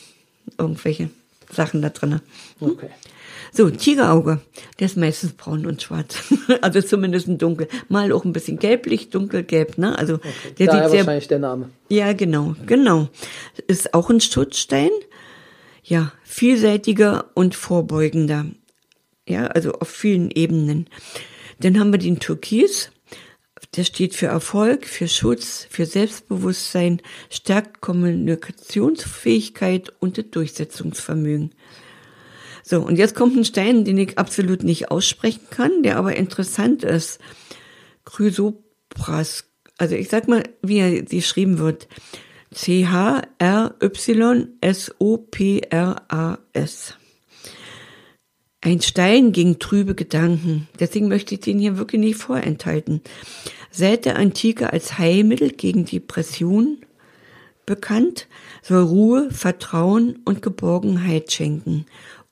irgendwelche 0.58 1.10
Sachen 1.52 1.84
da 1.84 1.89
drin. 1.89 2.19
Okay. 2.60 2.89
So, 3.58 3.70
Tigerauge, 3.72 4.39
der 4.80 4.86
ist 4.86 4.98
meistens 4.98 5.34
braun 5.34 5.65
und 5.65 5.82
schwarz. 5.82 6.32
also 6.62 6.80
zumindest 6.80 7.28
ein 7.28 7.39
dunkel. 7.39 7.67
Mal 7.89 8.12
auch 8.12 8.24
ein 8.24 8.32
bisschen 8.32 8.60
gelblich, 8.60 9.10
dunkelgelb, 9.10 9.80
ne? 9.80 9.98
Also 9.98 10.20
der 10.60 10.67
Daher 10.67 10.84
sieht 10.84 10.91
sehr. 10.91 11.00
wahrscheinlich 11.00 11.28
der 11.28 11.39
Name. 11.39 11.72
Ja, 11.89 12.13
genau, 12.13 12.54
genau. 12.67 13.10
Ist 13.65 13.96
auch 13.96 14.12
ein 14.12 14.22
Schutzstein. 14.22 14.91
Ja, 15.84 16.12
vielseitiger 16.24 17.32
und 17.34 17.56
vorbeugender. 17.56 18.46
Ja, 19.28 19.48
also 19.48 19.72
auf 19.72 19.89
vielen 19.89 20.30
Ebenen. 20.30 20.88
Dann 21.60 21.80
haben 21.80 21.91
wir 21.91 21.98
den 21.98 22.20
Türkis. 22.20 22.91
Der 23.76 23.86
steht 23.86 24.13
für 24.13 24.28
Erfolg, 24.28 24.86
für 24.86 25.08
Schutz, 25.08 25.65
für 25.67 25.88
Selbstbewusstsein, 25.88 27.02
stärkt 27.32 27.82
Kommunikationsfähigkeit 27.82 29.91
und 30.00 30.20
das 30.20 30.26
Durchsetzungsvermögen. 30.30 31.56
So, 32.70 32.82
und 32.82 32.98
jetzt 32.98 33.16
kommt 33.16 33.38
ein 33.38 33.46
Stein, 33.46 33.86
den 33.86 33.98
ich 33.98 34.18
absolut 34.18 34.64
nicht 34.64 34.92
aussprechen 34.92 35.48
kann, 35.50 35.84
der 35.84 35.96
aber 35.96 36.18
interessant 36.18 36.84
ist. 36.84 37.22
Chrysopras. 38.04 39.46
Also 39.78 39.96
ich 39.96 40.10
sag 40.10 40.28
mal, 40.28 40.44
wie 40.62 40.80
er 40.80 41.02
geschrieben 41.04 41.60
wird. 41.60 41.88
C-H-R-Y-S-O-P-R-A-S. 42.54 43.24
Ein 48.60 48.82
Stein 48.82 49.32
gegen 49.32 49.60
trübe 49.60 49.96
Gedanken. 49.96 50.68
Deswegen 50.78 51.08
möchte 51.08 51.36
ich 51.36 51.40
den 51.40 51.60
hier 51.60 51.78
wirklich 51.78 52.02
nicht 52.02 52.18
vorenthalten. 52.18 53.00
Seit 53.72 54.04
der 54.04 54.18
Antike 54.18 54.74
als 54.74 54.98
Heilmittel 54.98 55.52
gegen 55.52 55.86
Depression 55.86 56.80
bekannt, 57.66 58.28
soll 58.62 58.84
Ruhe, 58.84 59.30
Vertrauen 59.32 60.20
und 60.26 60.42
Geborgenheit 60.42 61.32
schenken 61.32 61.86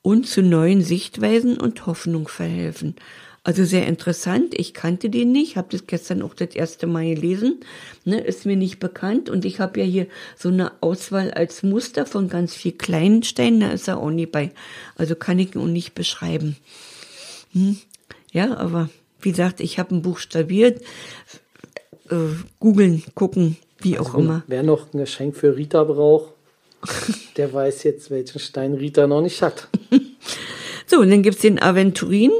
und 0.06 0.28
zu 0.28 0.40
neuen 0.40 0.82
Sichtweisen 0.82 1.58
und 1.58 1.84
Hoffnung 1.86 2.28
verhelfen. 2.28 2.94
Also 3.42 3.64
sehr 3.64 3.88
interessant. 3.88 4.54
Ich 4.56 4.72
kannte 4.72 5.10
den 5.10 5.32
nicht, 5.32 5.56
habe 5.56 5.66
das 5.72 5.88
gestern 5.88 6.22
auch 6.22 6.32
das 6.32 6.54
erste 6.54 6.86
Mal 6.86 7.12
gelesen. 7.12 7.58
Ne, 8.04 8.20
ist 8.20 8.46
mir 8.46 8.54
nicht 8.54 8.78
bekannt 8.78 9.28
und 9.28 9.44
ich 9.44 9.58
habe 9.58 9.80
ja 9.80 9.84
hier 9.84 10.06
so 10.36 10.48
eine 10.48 10.70
Auswahl 10.80 11.32
als 11.32 11.64
Muster 11.64 12.06
von 12.06 12.28
ganz 12.28 12.54
viel 12.54 12.70
kleinen 12.70 13.24
Steinen. 13.24 13.58
Da 13.58 13.70
ist 13.70 13.88
er 13.88 13.98
auch 13.98 14.10
nie 14.10 14.26
bei. 14.26 14.52
Also 14.94 15.16
kann 15.16 15.40
ich 15.40 15.56
ihn 15.56 15.60
auch 15.60 15.66
nicht 15.66 15.96
beschreiben. 15.96 16.56
Hm? 17.50 17.76
Ja, 18.30 18.56
aber 18.56 18.88
wie 19.20 19.30
gesagt, 19.30 19.58
ich 19.58 19.80
habe 19.80 19.92
ein 19.92 20.02
buchstabiert. 20.02 20.82
Äh, 22.10 22.16
googeln, 22.60 23.02
gucken, 23.16 23.56
wie 23.80 23.98
auch 23.98 24.14
immer. 24.14 24.44
Wer 24.46 24.62
noch 24.62 24.94
ein 24.94 24.98
Geschenk 24.98 25.34
für 25.34 25.56
Rita 25.56 25.82
braucht, 25.82 26.35
der 27.36 27.52
weiß 27.52 27.82
jetzt, 27.84 28.10
welchen 28.10 28.38
Stein 28.38 28.74
Rita 28.74 29.06
noch 29.06 29.22
nicht 29.22 29.42
hat. 29.42 29.68
So, 30.88 31.00
und 31.00 31.10
dann 31.10 31.22
gibt's 31.22 31.40
den 31.40 31.60
Aventurin. 31.60 32.30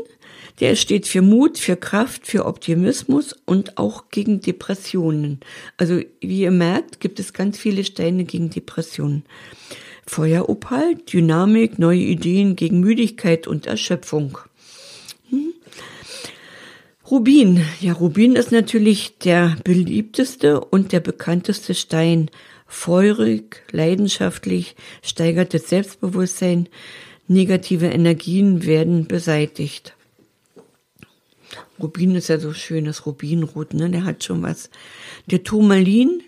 Der 0.61 0.77
steht 0.77 1.07
für 1.07 1.21
Mut, 1.21 1.59
für 1.59 1.77
Kraft, 1.77 2.27
für 2.27 2.47
Optimismus 2.47 3.35
und 3.45 3.77
auch 3.77 4.05
gegen 4.11 4.41
Depressionen. 4.41 5.41
Also 5.77 6.01
wie 6.21 6.41
ihr 6.41 6.51
merkt, 6.51 7.01
gibt 7.01 7.21
es 7.21 7.33
ganz 7.33 7.59
viele 7.59 7.85
Steine 7.85 8.25
gegen 8.25 8.49
Depressionen. 8.49 9.25
Feueropal, 10.07 10.95
Dynamik, 10.95 11.79
neue 11.79 11.99
Ideen 11.99 12.57
gegen 12.57 12.81
Müdigkeit 12.81 13.47
und 13.47 13.67
Erschöpfung. 13.67 14.39
Hm. 15.29 15.53
Rubin. 17.11 17.61
Ja, 17.81 17.93
Rubin 17.93 18.37
ist 18.37 18.53
natürlich 18.53 19.19
der 19.19 19.57
beliebteste 19.65 20.61
und 20.61 20.93
der 20.93 21.01
bekannteste 21.01 21.75
Stein. 21.75 22.31
Feurig, 22.67 23.63
leidenschaftlich, 23.71 24.77
steigert 25.03 25.55
das 25.55 25.69
Selbstbewusstsein, 25.69 26.69
negative 27.29 27.87
Energien 27.87 28.65
werden 28.65 29.07
beseitigt. 29.07 29.95
Rubin 31.81 32.15
ist 32.15 32.29
ja 32.29 32.39
so 32.39 32.53
schönes 32.53 33.07
Rubinrot, 33.07 33.75
ne? 33.75 33.91
Der 33.91 34.05
hat 34.05 34.25
schon 34.25 34.43
was. 34.43 34.71
Der 35.27 35.45
Turmalin, 35.45 36.23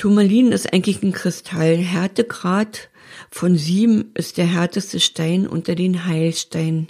Turmalin 0.00 0.50
ist 0.50 0.72
eigentlich 0.72 1.02
ein 1.02 1.12
Kristall. 1.12 1.76
Härtegrad 1.76 2.88
von 3.30 3.56
sieben 3.56 4.12
ist 4.14 4.38
der 4.38 4.46
härteste 4.46 4.98
Stein 4.98 5.46
unter 5.46 5.74
den 5.74 6.06
Heilsteinen. 6.06 6.88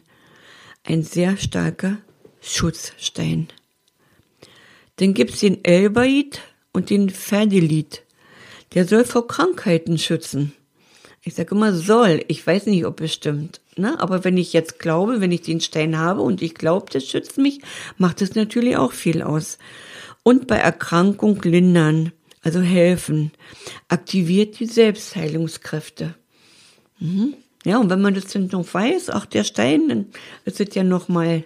Ein 0.84 1.02
sehr 1.02 1.36
starker 1.36 1.98
Schutzstein. 2.40 3.48
Dann 4.96 5.14
gibt's 5.14 5.40
den 5.40 5.64
Elbaid 5.64 6.40
und 6.72 6.90
den 6.90 7.10
Ferdilit. 7.10 8.02
Der 8.74 8.86
soll 8.86 9.04
vor 9.04 9.26
Krankheiten 9.26 9.98
schützen. 9.98 10.52
Ich 11.22 11.34
sage 11.34 11.54
immer 11.54 11.74
soll. 11.74 12.24
Ich 12.28 12.46
weiß 12.46 12.66
nicht, 12.66 12.86
ob 12.86 13.00
es 13.00 13.12
stimmt. 13.12 13.60
Ne? 13.76 13.98
Aber 14.00 14.24
wenn 14.24 14.38
ich 14.38 14.52
jetzt 14.52 14.78
glaube, 14.78 15.20
wenn 15.20 15.32
ich 15.32 15.42
den 15.42 15.60
Stein 15.60 15.98
habe 15.98 16.22
und 16.22 16.40
ich 16.40 16.54
glaube, 16.54 16.86
das 16.90 17.04
schützt 17.04 17.36
mich, 17.36 17.60
macht 17.98 18.22
es 18.22 18.34
natürlich 18.34 18.76
auch 18.76 18.92
viel 18.92 19.22
aus. 19.22 19.58
Und 20.22 20.46
bei 20.46 20.56
Erkrankung 20.56 21.40
lindern, 21.42 22.12
also 22.42 22.60
helfen, 22.60 23.32
aktiviert 23.88 24.58
die 24.60 24.66
Selbstheilungskräfte. 24.66 26.14
Mhm. 26.98 27.34
Ja, 27.64 27.78
und 27.78 27.90
wenn 27.90 28.00
man 28.00 28.14
das 28.14 28.26
dann 28.26 28.46
noch 28.46 28.72
weiß, 28.72 29.10
ach, 29.10 29.26
der 29.26 29.44
Stein, 29.44 29.88
dann 29.88 30.06
ist 30.46 30.60
es 30.60 30.74
ja 30.74 30.82
noch 30.82 31.08
mal, 31.08 31.44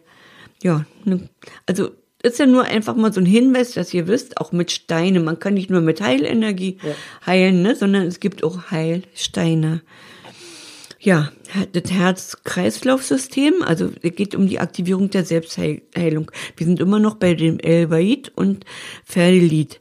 ja, 0.62 0.84
ne, 1.04 1.28
also 1.66 1.90
ist 2.24 2.38
ja 2.38 2.46
nur 2.46 2.64
einfach 2.64 2.96
mal 2.96 3.12
so 3.12 3.20
ein 3.20 3.26
Hinweis, 3.26 3.72
dass 3.72 3.92
ihr 3.94 4.08
wisst, 4.08 4.38
auch 4.40 4.50
mit 4.52 4.70
Steine, 4.72 5.20
man 5.20 5.38
kann 5.38 5.54
nicht 5.54 5.70
nur 5.70 5.80
mit 5.80 6.00
Heilenergie 6.00 6.78
Ja. 6.82 6.94
heilen, 7.26 7.62
ne, 7.62 7.76
sondern 7.76 8.06
es 8.06 8.18
gibt 8.20 8.42
auch 8.42 8.70
Heilsteine. 8.70 9.82
Ja, 11.00 11.30
das 11.72 11.92
Herz-Kreislauf-System, 11.92 13.62
also 13.62 13.90
es 14.00 14.14
geht 14.14 14.34
um 14.34 14.48
die 14.48 14.58
Aktivierung 14.58 15.10
der 15.10 15.24
Selbstheilung. 15.24 16.30
Wir 16.56 16.66
sind 16.66 16.80
immer 16.80 16.98
noch 16.98 17.16
bei 17.16 17.34
dem 17.34 17.58
Elbaid 17.58 18.32
und 18.34 18.64
Ferdilit. 19.04 19.80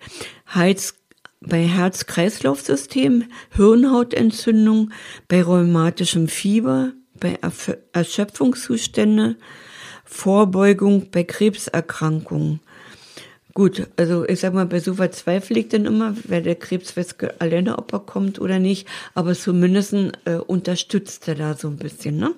Heiz 0.54 0.96
bei 1.40 1.64
Herz-Kreislauf-System, 1.64 3.24
Hirnhautentzündung, 3.56 4.92
bei 5.30 5.42
rheumatischem 5.44 6.28
Fieber, 6.28 6.92
bei 7.20 7.40
Erschöpfungszustände, 7.94 9.38
Vorbeugung 10.14 11.08
bei 11.12 11.24
Krebserkrankungen. 11.24 12.60
Gut, 13.56 13.88
also 13.98 14.28
ich 14.28 14.40
sag 14.40 14.54
mal, 14.54 14.66
bei 14.68 14.80
so 14.80 14.98
was 14.98 15.12
zweifle 15.12 15.60
ich 15.60 15.70
dann 15.70 15.86
immer, 15.86 16.16
wer 16.24 16.42
der 16.42 16.56
Krebs 16.56 16.94
alleine, 17.40 17.78
ob 17.78 17.92
er 17.94 18.00
kommt 18.00 18.40
oder 18.40 18.60
nicht, 18.60 18.88
aber 19.16 19.34
zumindest 19.34 19.94
äh, 20.26 20.36
unterstützt 20.36 21.28
er 21.28 21.36
da 21.36 21.56
so 21.56 21.68
ein 21.68 21.78
bisschen, 21.78 22.18
ne? 22.18 22.34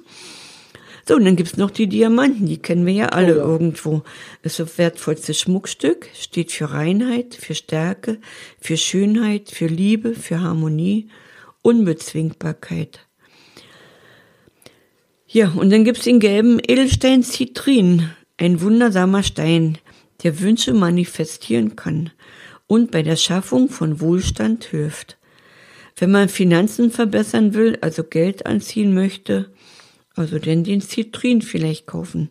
So, 1.08 1.16
und 1.16 1.26
dann 1.26 1.36
gibt's 1.36 1.58
noch 1.58 1.70
die 1.70 1.88
Diamanten, 1.88 2.48
die 2.48 2.58
kennen 2.58 2.86
wir 2.86 2.94
ja 2.94 3.10
alle 3.10 3.36
Oh 3.36 3.38
ja. 3.38 3.44
irgendwo. 3.44 4.02
Ist 4.42 4.60
das 4.60 4.78
wertvollste 4.78 5.34
Schmuckstück, 5.34 6.08
steht 6.16 6.52
für 6.52 6.72
Reinheit, 6.72 7.36
für 7.36 7.54
Stärke, 7.54 8.18
für 8.60 8.76
Schönheit, 8.76 9.52
für 9.52 9.68
Liebe, 9.68 10.16
für 10.16 10.42
Harmonie, 10.42 11.10
Unbezwingbarkeit. 11.62 13.05
Ja, 15.28 15.50
und 15.50 15.72
dann 15.72 15.84
gibt's 15.84 16.04
den 16.04 16.20
gelben 16.20 16.60
Edelstein 16.60 17.24
Zitrin, 17.24 18.12
ein 18.38 18.62
wundersamer 18.62 19.24
Stein, 19.24 19.80
der 20.24 20.40
Wünsche 20.40 20.74
manifestieren 20.74 21.76
kann 21.76 22.12
und 22.68 22.92
bei 22.92 23.02
der 23.02 23.16
Schaffung 23.16 23.70
von 23.70 24.00
Wohlstand 24.00 24.66
hilft. 24.66 25.18
Wenn 25.98 26.12
man 26.12 26.30
Finanzen 26.30 26.92
verbessern 26.92 27.54
will, 27.54 27.78
also 27.82 28.04
Geld 28.04 28.46
anziehen 28.46 28.94
möchte, 28.94 29.50
also 30.16 30.38
denn 30.38 30.64
den 30.64 30.82
Zitrin 30.82 31.42
vielleicht 31.42 31.88
kaufen. 31.88 32.30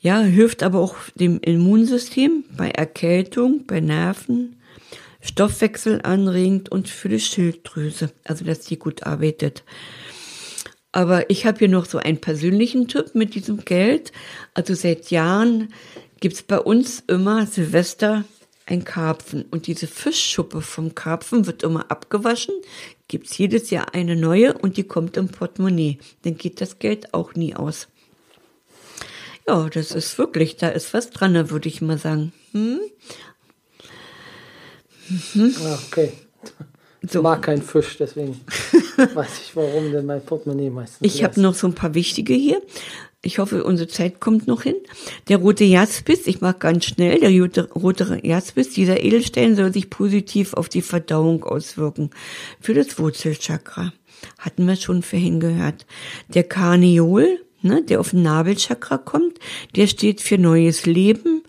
Ja, 0.00 0.20
hilft 0.20 0.62
aber 0.62 0.80
auch 0.80 0.96
dem 1.14 1.38
Immunsystem 1.40 2.44
bei 2.56 2.70
Erkältung, 2.70 3.66
bei 3.66 3.80
Nerven, 3.80 4.56
Stoffwechsel 5.20 6.00
anregend 6.02 6.70
und 6.70 6.88
für 6.88 7.10
die 7.10 7.20
Schilddrüse, 7.20 8.10
also 8.24 8.46
dass 8.46 8.60
die 8.60 8.78
gut 8.78 9.02
arbeitet. 9.02 9.64
Aber 10.92 11.30
ich 11.30 11.46
habe 11.46 11.58
hier 11.58 11.68
noch 11.68 11.86
so 11.86 11.98
einen 11.98 12.20
persönlichen 12.20 12.88
Tipp 12.88 13.14
mit 13.14 13.34
diesem 13.34 13.64
Geld. 13.64 14.12
Also 14.54 14.74
seit 14.74 15.10
Jahren 15.10 15.72
gibt's 16.18 16.42
bei 16.42 16.58
uns 16.58 17.02
immer 17.06 17.46
Silvester 17.46 18.24
ein 18.66 18.84
Karpfen. 18.84 19.44
Und 19.50 19.66
diese 19.66 19.86
Fischschuppe 19.86 20.62
vom 20.62 20.94
Karpfen 20.94 21.46
wird 21.46 21.62
immer 21.62 21.90
abgewaschen, 21.90 22.54
gibt's 23.08 23.36
jedes 23.38 23.70
Jahr 23.70 23.94
eine 23.94 24.16
neue 24.16 24.56
und 24.56 24.76
die 24.76 24.84
kommt 24.84 25.16
im 25.16 25.28
Portemonnaie. 25.28 25.98
Dann 26.22 26.36
geht 26.36 26.60
das 26.60 26.78
Geld 26.78 27.12
auch 27.14 27.34
nie 27.34 27.54
aus. 27.54 27.88
Ja, 29.48 29.68
das 29.68 29.90
ist 29.92 30.18
wirklich, 30.18 30.56
da 30.56 30.68
ist 30.68 30.94
was 30.94 31.10
dran, 31.10 31.50
würde 31.50 31.68
ich 31.68 31.80
mal 31.80 31.98
sagen. 31.98 32.32
Hm? 32.52 32.80
Mhm. 35.34 35.56
Okay. 35.88 36.12
Ich 37.02 37.12
so. 37.12 37.22
mag 37.22 37.42
keinen 37.42 37.62
Fisch, 37.62 37.96
deswegen 37.98 38.40
weiß 39.14 39.40
ich, 39.42 39.56
warum 39.56 39.90
denn 39.92 40.06
mein 40.06 40.22
Portemonnaie 40.22 40.70
meistens. 40.70 40.98
Ich 41.00 41.24
habe 41.24 41.40
noch 41.40 41.54
so 41.54 41.66
ein 41.66 41.74
paar 41.74 41.94
wichtige 41.94 42.34
hier. 42.34 42.60
Ich 43.22 43.38
hoffe, 43.38 43.64
unsere 43.64 43.88
Zeit 43.88 44.18
kommt 44.18 44.46
noch 44.46 44.62
hin. 44.62 44.76
Der 45.28 45.38
rote 45.38 45.64
Jaspis, 45.64 46.26
ich 46.26 46.40
mag 46.40 46.58
ganz 46.58 46.86
schnell, 46.86 47.20
der 47.20 47.30
rote 47.74 48.18
Jaspis, 48.22 48.70
dieser 48.70 49.02
Edelstein 49.02 49.56
soll 49.56 49.74
sich 49.74 49.90
positiv 49.90 50.54
auf 50.54 50.70
die 50.70 50.80
Verdauung 50.80 51.44
auswirken. 51.44 52.10
Für 52.60 52.72
das 52.72 52.98
Wurzelchakra. 52.98 53.92
Hatten 54.38 54.66
wir 54.66 54.76
schon 54.76 55.02
vorhin 55.02 55.38
gehört. 55.38 55.86
Der 56.28 56.44
Karneol, 56.44 57.40
ne, 57.60 57.82
der 57.82 58.00
auf 58.00 58.10
den 58.10 58.22
Nabelchakra 58.22 58.96
kommt, 58.96 59.38
der 59.76 59.86
steht 59.86 60.22
für 60.22 60.38
neues 60.38 60.86
Leben, 60.86 61.42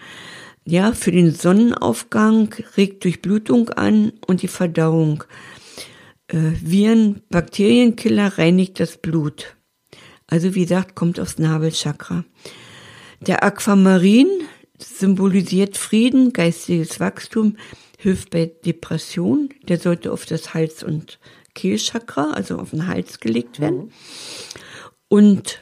ja, 0.66 0.94
für 0.94 1.12
den 1.12 1.32
Sonnenaufgang, 1.32 2.54
regt 2.78 3.04
Durchblutung 3.04 3.70
an 3.70 4.14
und 4.28 4.42
die 4.42 4.48
Verdauung. 4.48 5.24
Äh, 6.28 6.52
Viren, 6.62 7.22
Bakterienkiller 7.30 8.38
reinigt 8.38 8.80
das 8.80 8.98
Blut. 8.98 9.56
Also 10.28 10.56
wie 10.56 10.62
gesagt, 10.62 10.96
kommt 10.96 11.20
aus 11.20 11.40
Nabelchakra. 11.40 12.24
Der 13.22 13.44
Aquamarin 13.44 14.30
symbolisiert 14.80 15.78
Frieden, 15.78 16.32
geistiges 16.34 17.00
Wachstum, 17.00 17.58
hilft 17.98 18.30
bei 18.30 18.52
Depression. 18.66 19.50
Der 19.68 19.78
sollte 19.78 20.12
auf 20.12 20.26
das 20.26 20.54
Hals- 20.54 20.84
und 20.84 21.20
Kehlchakra, 21.54 22.32
also 22.32 22.58
auf 22.58 22.70
den 22.72 22.88
Hals 22.88 23.20
gelegt 23.20 23.60
werden. 23.60 23.78
Mhm. 23.78 23.92
Und 25.10 25.62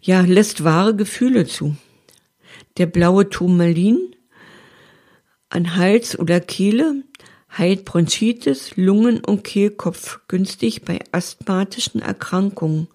ja, 0.00 0.22
lässt 0.22 0.64
wahre 0.64 0.96
Gefühle 0.96 1.46
zu. 1.46 1.76
Der 2.78 2.86
blaue 2.86 3.28
Turmalin 3.28 4.16
an 5.50 5.76
Hals 5.76 6.18
oder 6.18 6.40
Kehle 6.40 7.02
heilt 7.56 7.84
Bronchitis, 7.84 8.76
Lungen- 8.76 9.24
und 9.24 9.44
Kehlkopf 9.44 10.20
günstig 10.28 10.82
bei 10.84 11.00
asthmatischen 11.12 12.00
Erkrankungen, 12.00 12.88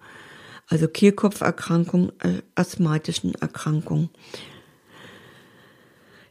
also 0.66 0.88
Kehlkopferkrankungen, 0.88 2.12
äh, 2.20 2.42
asthmatischen 2.56 3.34
Erkrankungen. 3.34 4.10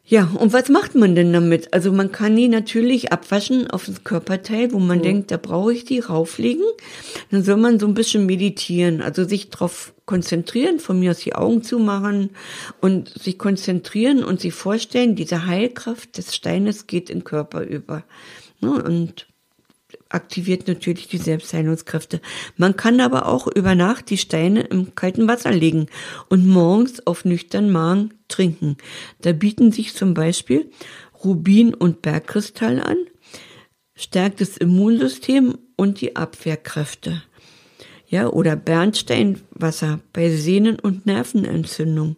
Ja, 0.10 0.32
und 0.40 0.54
was 0.54 0.70
macht 0.70 0.96
man 0.96 1.16
denn 1.16 1.34
damit? 1.34 1.74
Also 1.74 1.92
man 1.92 2.14
kann 2.14 2.34
die 2.38 2.48
natürlich 2.48 3.12
abwaschen 3.12 3.70
auf 3.70 3.88
das 3.88 4.06
Körperteil, 4.06 4.72
wo 4.72 4.80
man 4.80 5.00
mhm. 5.00 5.04
denkt, 5.04 5.32
da 5.32 5.38
brauche 5.38 5.74
ich 5.74 5.84
die 5.84 6.00
rauflegen. 6.00 6.64
Dann 7.30 7.44
soll 7.44 7.58
man 7.58 7.78
so 7.78 7.88
ein 7.88 7.94
bisschen 7.94 8.26
meditieren, 8.26 9.02
also 9.02 9.26
sich 9.26 9.50
darauf 9.50 9.94
konzentrieren, 10.06 10.80
von 10.80 10.98
mir 10.98 11.12
aus 11.12 11.20
die 11.20 11.36
Augen 11.36 11.62
zumachen 11.62 12.30
und 12.80 13.10
sich 13.22 13.38
konzentrieren 13.38 14.24
und 14.24 14.40
sich 14.40 14.54
vorstellen, 14.54 15.18
diese 15.18 15.46
Heilkraft 15.46 16.18
des 16.18 16.34
Steines 16.34 16.88
geht 16.88 17.10
in 17.10 17.20
den 17.20 17.24
Körper 17.26 17.64
über. 17.64 18.06
Ne, 18.62 18.82
und 18.82 19.28
aktiviert 20.10 20.68
natürlich 20.68 21.08
die 21.08 21.18
Selbstheilungskräfte. 21.18 22.22
Man 22.56 22.76
kann 22.76 23.00
aber 23.00 23.28
auch 23.28 23.48
über 23.48 23.76
Nacht 23.76 24.10
die 24.10 24.18
Steine 24.18 24.62
im 24.62 24.96
kalten 24.96 25.28
Wasser 25.28 25.52
legen 25.52 25.88
und 26.30 26.48
morgens 26.48 27.06
auf 27.06 27.26
nüchtern 27.26 27.70
Magen 27.72 28.14
trinken. 28.28 28.78
Da 29.22 29.34
bieten 29.34 29.72
sich 29.72 29.94
zum 29.94 30.14
Beispiel 30.14 30.70
Rubin 31.24 31.74
und 31.74 32.02
Bergkristall 32.02 32.80
an, 32.82 32.98
stärkt 33.96 34.42
das 34.42 34.58
Immunsystem 34.58 35.58
und 35.76 36.02
die 36.02 36.16
Abwehrkräfte. 36.16 37.24
Ja, 38.10 38.30
oder 38.30 38.56
Bernsteinwasser 38.56 40.00
bei 40.14 40.30
Sehnen- 40.30 40.80
und 40.80 41.06
Nervenentzündung. 41.06 42.16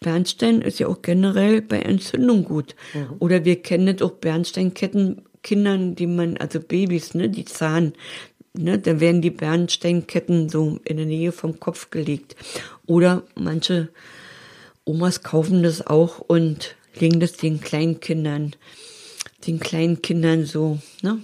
Bernstein 0.00 0.62
ist 0.62 0.78
ja 0.78 0.86
auch 0.86 1.02
generell 1.02 1.60
bei 1.60 1.80
Entzündung 1.80 2.44
gut. 2.44 2.74
Mhm. 2.94 3.16
Oder 3.18 3.44
wir 3.44 3.62
kennen 3.62 4.00
auch 4.02 4.12
Bernsteinketten 4.12 5.22
Kindern, 5.48 5.94
die 5.94 6.06
man, 6.06 6.36
also 6.36 6.60
Babys, 6.60 7.14
ne, 7.14 7.30
die 7.30 7.46
zahn, 7.46 7.94
ne, 8.52 8.78
da 8.78 9.00
werden 9.00 9.22
die 9.22 9.30
Bernsteinketten 9.30 10.50
so 10.50 10.78
in 10.84 10.98
der 10.98 11.06
Nähe 11.06 11.32
vom 11.32 11.58
Kopf 11.58 11.88
gelegt. 11.88 12.36
Oder 12.84 13.22
manche 13.34 13.88
Omas 14.84 15.22
kaufen 15.22 15.62
das 15.62 15.86
auch 15.86 16.18
und 16.18 16.76
legen 17.00 17.18
das 17.18 17.32
den 17.32 17.62
kleinen 17.62 18.00
Kindern, 18.00 18.56
den 19.46 19.58
kleinen 19.58 20.02
Kindern 20.02 20.44
so, 20.44 20.80
ne, 21.00 21.22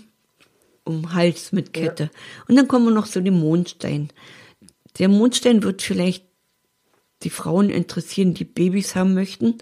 um 0.85 1.13
Hals 1.13 1.53
mit 1.53 1.75
Kette. 1.75 2.05
Ja. 2.05 2.11
Und 2.49 2.57
dann 2.57 2.67
kommen 2.67 2.87
wir 2.87 2.95
noch 2.95 3.09
zu 3.09 3.21
dem 3.21 3.39
Mondstein. 3.39 4.09
Der 4.99 5.09
Mondstein 5.09 5.63
wird 5.63 5.83
vielleicht 5.83 6.25
die 7.25 7.31
Frauen 7.31 7.69
interessieren, 7.69 8.33
die 8.33 8.45
Babys 8.45 8.95
haben 8.95 9.13
möchten 9.13 9.59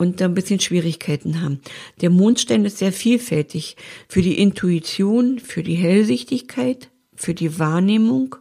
und 0.00 0.22
da 0.22 0.24
ein 0.24 0.34
bisschen 0.34 0.60
Schwierigkeiten 0.60 1.42
haben. 1.42 1.60
Der 2.00 2.08
Mondstein 2.08 2.64
ist 2.64 2.78
sehr 2.78 2.90
vielfältig 2.90 3.76
für 4.08 4.22
die 4.22 4.38
Intuition, 4.38 5.38
für 5.38 5.62
die 5.62 5.74
Hellsichtigkeit, 5.74 6.88
für 7.14 7.34
die 7.34 7.58
Wahrnehmung. 7.58 8.36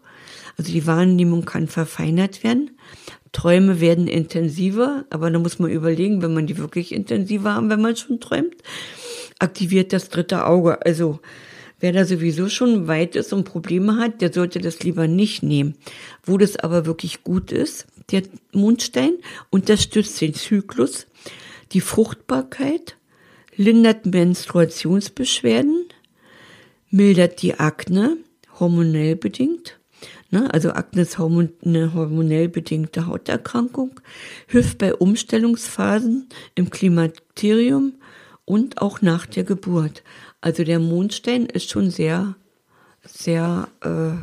Also 0.58 0.72
die 0.72 0.88
Wahrnehmung 0.88 1.44
kann 1.44 1.68
verfeinert 1.68 2.46
werden. 2.46 2.72
Träume 3.34 3.82
werden 3.82 4.08
intensiver, 4.08 5.04
aber 5.10 5.30
da 5.30 5.38
muss 5.38 5.60
man 5.60 5.70
überlegen, 5.70 6.22
wenn 6.22 6.34
man 6.34 6.48
die 6.48 6.58
wirklich 6.58 6.94
intensiver 6.94 7.56
haben, 7.56 7.70
wenn 7.70 7.82
man 7.82 7.98
schon 7.98 8.22
träumt, 8.22 8.56
aktiviert 9.40 9.92
das 9.92 10.08
dritte 10.08 10.46
Auge. 10.46 10.86
Also 10.86 11.20
wer 11.82 11.92
da 11.92 12.06
sowieso 12.06 12.48
schon 12.48 12.88
weit 12.88 13.18
ist 13.18 13.34
und 13.34 13.44
Probleme 13.44 13.98
hat, 13.98 14.22
der 14.22 14.32
sollte 14.32 14.60
das 14.60 14.82
lieber 14.84 15.08
nicht 15.10 15.44
nehmen. 15.44 15.76
Wo 16.24 16.38
das 16.38 16.56
aber 16.56 16.86
wirklich 16.86 17.26
gut 17.26 17.52
ist, 17.52 17.86
der 18.12 18.24
Mondstein 18.54 19.18
unterstützt 19.50 20.22
den 20.22 20.34
Zyklus, 20.34 21.06
die 21.72 21.82
Fruchtbarkeit, 21.82 22.98
lindert 23.56 24.06
Menstruationsbeschwerden, 24.06 25.86
mildert 26.90 27.42
die 27.42 27.56
Akne, 27.56 28.18
hormonell 28.60 29.16
bedingt. 29.16 29.80
Ne, 30.32 30.54
also 30.54 30.72
Akne 30.72 31.02
ist 31.02 31.20
eine 31.20 31.94
hormonell 31.94 32.50
bedingte 32.50 33.08
Hauterkrankung, 33.08 34.00
hilft 34.48 34.78
bei 34.78 34.94
Umstellungsphasen 34.94 36.30
im 36.54 36.70
Klimakterium 36.70 37.96
und 38.46 38.80
auch 38.80 39.02
nach 39.02 39.26
der 39.26 39.44
Geburt. 39.44 40.04
Also 40.40 40.64
der 40.64 40.80
Mondstein 40.80 41.48
ist 41.48 41.70
schon 41.70 41.90
sehr, 41.90 42.36
sehr, 43.04 43.70
äh, 43.82 44.22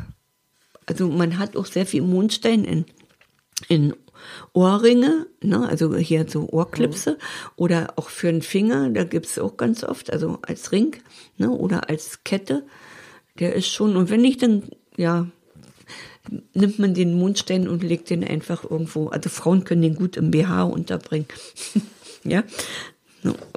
also 0.85 1.09
man 1.09 1.37
hat 1.37 1.57
auch 1.57 1.65
sehr 1.65 1.85
viel 1.85 2.01
Mondstein 2.01 2.63
in, 2.63 2.85
in 3.67 3.93
Ohrringe, 4.53 5.27
ne, 5.41 5.67
also 5.67 5.95
hier 5.95 6.25
so 6.27 6.47
Ohrklipse 6.49 7.11
mhm. 7.11 7.17
oder 7.55 7.93
auch 7.95 8.09
für 8.09 8.31
den 8.31 8.41
Finger, 8.41 8.89
da 8.89 9.03
gibt's 9.03 9.39
auch 9.39 9.57
ganz 9.57 9.83
oft, 9.83 10.11
also 10.11 10.39
als 10.41 10.71
Ring 10.71 10.95
ne, 11.37 11.49
oder 11.49 11.89
als 11.89 12.23
Kette. 12.23 12.63
Der 13.39 13.53
ist 13.53 13.67
schon, 13.67 13.95
und 13.95 14.09
wenn 14.09 14.21
nicht, 14.21 14.41
dann 14.41 14.63
ja, 14.95 15.27
nimmt 16.53 16.79
man 16.79 16.93
den 16.93 17.17
Mondstein 17.17 17.67
und 17.67 17.83
legt 17.83 18.09
den 18.09 18.23
einfach 18.23 18.63
irgendwo. 18.69 19.07
Also 19.07 19.29
Frauen 19.29 19.63
können 19.63 19.81
den 19.81 19.95
gut 19.95 20.17
im 20.17 20.31
BH 20.31 20.63
unterbringen. 20.63 21.27
ja, 22.23 22.43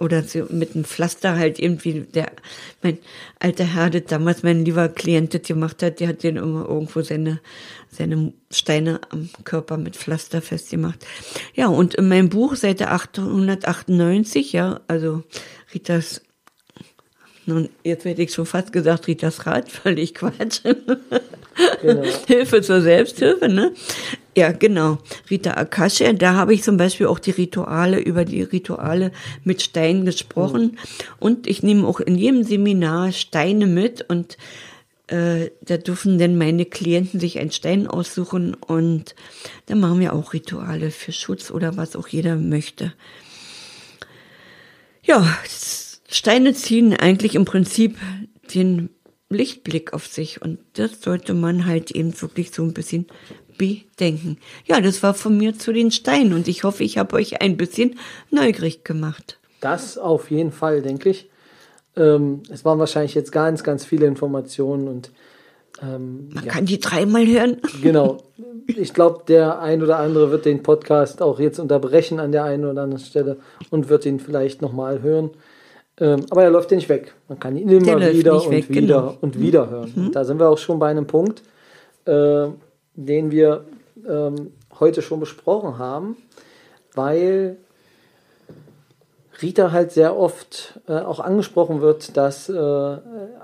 oder 0.00 0.24
mit 0.48 0.74
einem 0.74 0.84
Pflaster 0.84 1.36
halt 1.36 1.58
irgendwie, 1.58 2.00
der, 2.00 2.32
mein 2.82 2.98
alter 3.38 3.64
Herr, 3.64 3.90
der 3.90 4.00
damals 4.02 4.42
mein 4.42 4.64
lieber 4.64 4.88
Klient 4.88 5.34
das 5.34 5.42
gemacht 5.42 5.82
hat, 5.82 6.00
der 6.00 6.08
hat 6.08 6.22
den 6.22 6.36
immer 6.36 6.66
irgendwo 6.68 7.02
seine, 7.02 7.40
seine 7.90 8.32
Steine 8.50 9.00
am 9.10 9.28
Körper 9.44 9.76
mit 9.76 9.96
Pflaster 9.96 10.42
festgemacht. 10.42 11.06
Ja, 11.54 11.68
und 11.68 11.94
in 11.94 12.08
meinem 12.08 12.30
Buch, 12.30 12.56
Seite 12.56 12.90
898, 12.90 14.52
ja, 14.52 14.80
also 14.88 15.22
Ritas 15.74 16.22
nun, 17.46 17.68
jetzt 17.82 18.04
hätte 18.04 18.22
ich 18.22 18.32
schon 18.32 18.46
fast 18.46 18.72
gesagt, 18.72 19.08
Ritas 19.08 19.46
Rat, 19.46 19.70
völlig 19.72 20.14
Quatsch. 20.14 20.60
Genau. 21.82 22.02
Hilfe 22.26 22.62
zur 22.62 22.80
Selbsthilfe, 22.80 23.48
ne? 23.48 23.72
Ja, 24.36 24.52
genau. 24.52 24.98
Rita 25.28 25.52
Akasha, 25.52 26.12
da 26.12 26.34
habe 26.34 26.54
ich 26.54 26.62
zum 26.62 26.76
Beispiel 26.76 27.06
auch 27.06 27.18
die 27.18 27.32
Rituale, 27.32 27.98
über 27.98 28.24
die 28.24 28.42
Rituale 28.42 29.12
mit 29.44 29.60
Steinen 29.60 30.04
gesprochen. 30.04 30.62
Mhm. 30.62 30.78
Und 31.18 31.46
ich 31.46 31.62
nehme 31.62 31.86
auch 31.86 32.00
in 32.00 32.16
jedem 32.16 32.44
Seminar 32.44 33.12
Steine 33.12 33.66
mit 33.66 34.08
und 34.08 34.38
äh, 35.08 35.50
da 35.62 35.76
dürfen 35.76 36.18
dann 36.18 36.38
meine 36.38 36.64
Klienten 36.64 37.18
sich 37.18 37.38
einen 37.40 37.50
Stein 37.50 37.88
aussuchen 37.88 38.54
und 38.54 39.16
da 39.66 39.74
machen 39.74 39.98
wir 39.98 40.12
auch 40.12 40.32
Rituale 40.32 40.92
für 40.92 41.12
Schutz 41.12 41.50
oder 41.50 41.76
was 41.76 41.96
auch 41.96 42.06
jeder 42.06 42.36
möchte. 42.36 42.92
Ja, 45.02 45.26
Steine 46.08 46.54
ziehen 46.54 46.94
eigentlich 46.94 47.34
im 47.34 47.44
Prinzip 47.44 47.96
den 48.54 48.90
Lichtblick 49.30 49.94
auf 49.94 50.06
sich 50.06 50.42
und 50.42 50.58
das 50.74 51.00
sollte 51.00 51.34
man 51.34 51.64
halt 51.66 51.92
eben 51.92 52.20
wirklich 52.20 52.52
so 52.52 52.62
ein 52.62 52.74
bisschen 52.74 53.06
bedenken. 53.56 54.38
Ja, 54.66 54.80
das 54.80 55.02
war 55.02 55.14
von 55.14 55.36
mir 55.36 55.56
zu 55.56 55.72
den 55.72 55.90
Steinen 55.90 56.32
und 56.32 56.48
ich 56.48 56.64
hoffe, 56.64 56.82
ich 56.82 56.98
habe 56.98 57.16
euch 57.16 57.40
ein 57.40 57.56
bisschen 57.56 57.98
neugierig 58.30 58.84
gemacht. 58.84 59.38
Das 59.60 59.98
auf 59.98 60.30
jeden 60.30 60.50
Fall, 60.52 60.82
denke 60.82 61.10
ich. 61.10 61.30
Ähm, 61.96 62.42
es 62.50 62.64
waren 62.64 62.78
wahrscheinlich 62.78 63.14
jetzt 63.14 63.32
ganz, 63.32 63.62
ganz 63.62 63.84
viele 63.84 64.06
Informationen 64.06 64.88
und 64.88 65.10
ähm, 65.82 66.28
man 66.32 66.44
ja. 66.44 66.52
kann 66.52 66.66
die 66.66 66.80
dreimal 66.80 67.26
hören. 67.26 67.58
Genau. 67.82 68.22
Ich 68.66 68.94
glaube, 68.94 69.24
der 69.26 69.60
ein 69.60 69.82
oder 69.82 69.98
andere 69.98 70.30
wird 70.30 70.44
den 70.44 70.62
Podcast 70.62 71.22
auch 71.22 71.40
jetzt 71.40 71.58
unterbrechen 71.58 72.20
an 72.20 72.30
der 72.30 72.44
einen 72.44 72.64
oder 72.64 72.82
anderen 72.82 73.04
Stelle 73.04 73.38
und 73.70 73.88
wird 73.88 74.06
ihn 74.06 74.20
vielleicht 74.20 74.62
nochmal 74.62 75.02
hören. 75.02 75.30
Ähm, 76.00 76.24
aber 76.30 76.44
er 76.44 76.50
läuft 76.50 76.70
ja 76.70 76.76
nicht 76.76 76.88
weg. 76.88 77.14
Man 77.28 77.38
kann 77.38 77.56
ihn 77.56 77.68
immer 77.68 78.00
der 78.00 78.12
wieder 78.12 78.42
und 78.42 78.50
weg, 78.50 78.68
wieder 78.70 78.80
genau. 78.80 79.18
und 79.20 79.38
wieder 79.38 79.68
hören. 79.68 79.92
Mhm. 79.94 80.06
Und 80.06 80.16
da 80.16 80.24
sind 80.24 80.40
wir 80.40 80.48
auch 80.48 80.58
schon 80.58 80.78
bei 80.78 80.88
einem 80.88 81.06
Punkt, 81.06 81.42
äh, 82.06 82.46
den 82.94 83.30
wir 83.30 83.64
ähm, 84.08 84.52
heute 84.78 85.02
schon 85.02 85.20
besprochen 85.20 85.78
haben, 85.78 86.16
weil 86.94 87.58
Rita 89.42 89.72
halt 89.72 89.92
sehr 89.92 90.16
oft 90.16 90.80
äh, 90.86 90.92
auch 90.92 91.20
angesprochen 91.20 91.80
wird, 91.80 92.16
dass 92.16 92.48
äh, 92.48 92.96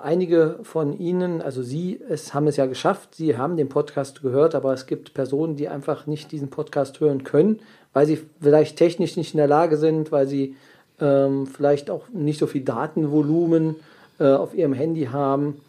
einige 0.03 0.59
von 0.63 0.99
Ihnen, 0.99 1.41
also 1.41 1.63
Sie, 1.63 2.01
es 2.09 2.35
haben 2.35 2.47
es 2.47 2.57
ja 2.57 2.67
geschafft, 2.67 3.15
Sie 3.15 3.37
haben 3.37 3.57
den 3.57 3.69
Podcast 3.69 4.23
gehört, 4.23 4.55
aber 4.55 4.73
es 4.75 4.87
gibt 4.87 5.15
Personen, 5.15 5.57
die 5.57 5.69
einfach 5.69 6.07
nicht 6.07 6.33
diesen 6.33 6.51
Podcast 6.51 7.01
hören 7.01 7.25
können, 7.25 7.61
weil 7.93 8.07
sie 8.07 8.19
vielleicht 8.41 8.77
technisch 8.77 9.17
nicht 9.17 9.33
in 9.33 9.39
der 9.39 9.47
Lage 9.47 9.79
sind, 9.79 10.13
weil 10.13 10.27
sie 10.27 10.57
ähm, 11.01 11.47
vielleicht 11.47 11.91
auch 11.91 12.09
nicht 12.13 12.39
so 12.39 12.47
viel 12.47 12.63
Datenvolumen 12.63 13.77
äh, 14.19 14.25
auf 14.25 14.55
ihrem 14.55 14.73
Handy 14.73 15.07
haben. 15.07 15.61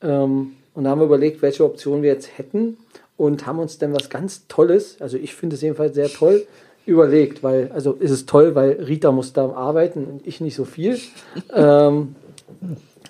Ähm, 0.00 0.52
und 0.74 0.84
da 0.84 0.90
haben 0.90 1.00
wir 1.00 1.06
überlegt, 1.06 1.42
welche 1.42 1.64
Optionen 1.64 2.02
wir 2.02 2.10
jetzt 2.10 2.38
hätten 2.38 2.76
und 3.16 3.46
haben 3.46 3.58
uns 3.58 3.78
dann 3.78 3.94
was 3.94 4.10
ganz 4.10 4.46
Tolles, 4.48 4.96
also 5.00 5.16
ich 5.16 5.34
finde 5.34 5.56
es 5.56 5.62
jedenfalls 5.62 5.94
sehr 5.94 6.08
toll, 6.08 6.46
überlegt, 6.86 7.42
weil, 7.42 7.70
also 7.72 7.92
ist 7.92 8.10
es 8.10 8.26
toll, 8.26 8.54
weil 8.54 8.72
Rita 8.72 9.12
muss 9.12 9.32
da 9.32 9.50
arbeiten 9.50 10.04
und 10.04 10.26
ich 10.26 10.40
nicht 10.40 10.56
so 10.56 10.64
viel. 10.64 10.98
ähm, 11.54 12.16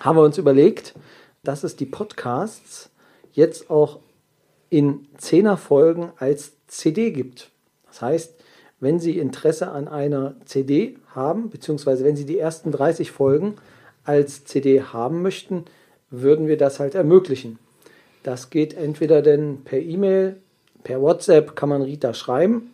haben 0.00 0.16
wir 0.16 0.22
uns 0.22 0.38
überlegt, 0.38 0.94
dass 1.42 1.64
es 1.64 1.76
die 1.76 1.86
Podcasts 1.86 2.90
jetzt 3.32 3.70
auch 3.70 4.00
in 4.68 5.06
Zehner-Folgen 5.16 6.12
als 6.18 6.52
CD 6.66 7.10
gibt. 7.10 7.50
Das 7.86 8.02
heißt, 8.02 8.34
wenn 8.80 9.00
Sie 9.00 9.18
Interesse 9.18 9.70
an 9.70 9.88
einer 9.88 10.34
CD 10.44 10.96
haben, 11.14 11.50
beziehungsweise 11.50 12.04
wenn 12.04 12.16
Sie 12.16 12.26
die 12.26 12.38
ersten 12.38 12.72
30 12.72 13.10
Folgen 13.10 13.56
als 14.04 14.44
CD 14.44 14.82
haben 14.82 15.22
möchten, 15.22 15.64
würden 16.10 16.46
wir 16.46 16.56
das 16.56 16.80
halt 16.80 16.94
ermöglichen. 16.94 17.58
Das 18.22 18.50
geht 18.50 18.74
entweder 18.74 19.22
denn 19.22 19.62
per 19.64 19.80
E-Mail, 19.80 20.36
per 20.84 21.00
WhatsApp 21.00 21.56
kann 21.56 21.68
man 21.68 21.82
Rita 21.82 22.14
schreiben 22.14 22.70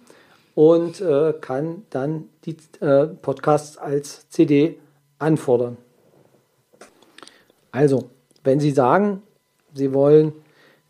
und 0.54 1.00
äh, 1.00 1.34
kann 1.40 1.84
dann 1.90 2.24
die 2.44 2.56
äh, 2.80 3.06
Podcasts 3.06 3.78
als 3.78 4.28
CD 4.28 4.78
anfordern. 5.18 5.76
Also, 7.70 8.10
wenn 8.44 8.60
Sie 8.60 8.70
sagen, 8.70 9.22
Sie 9.74 9.92
wollen 9.92 10.32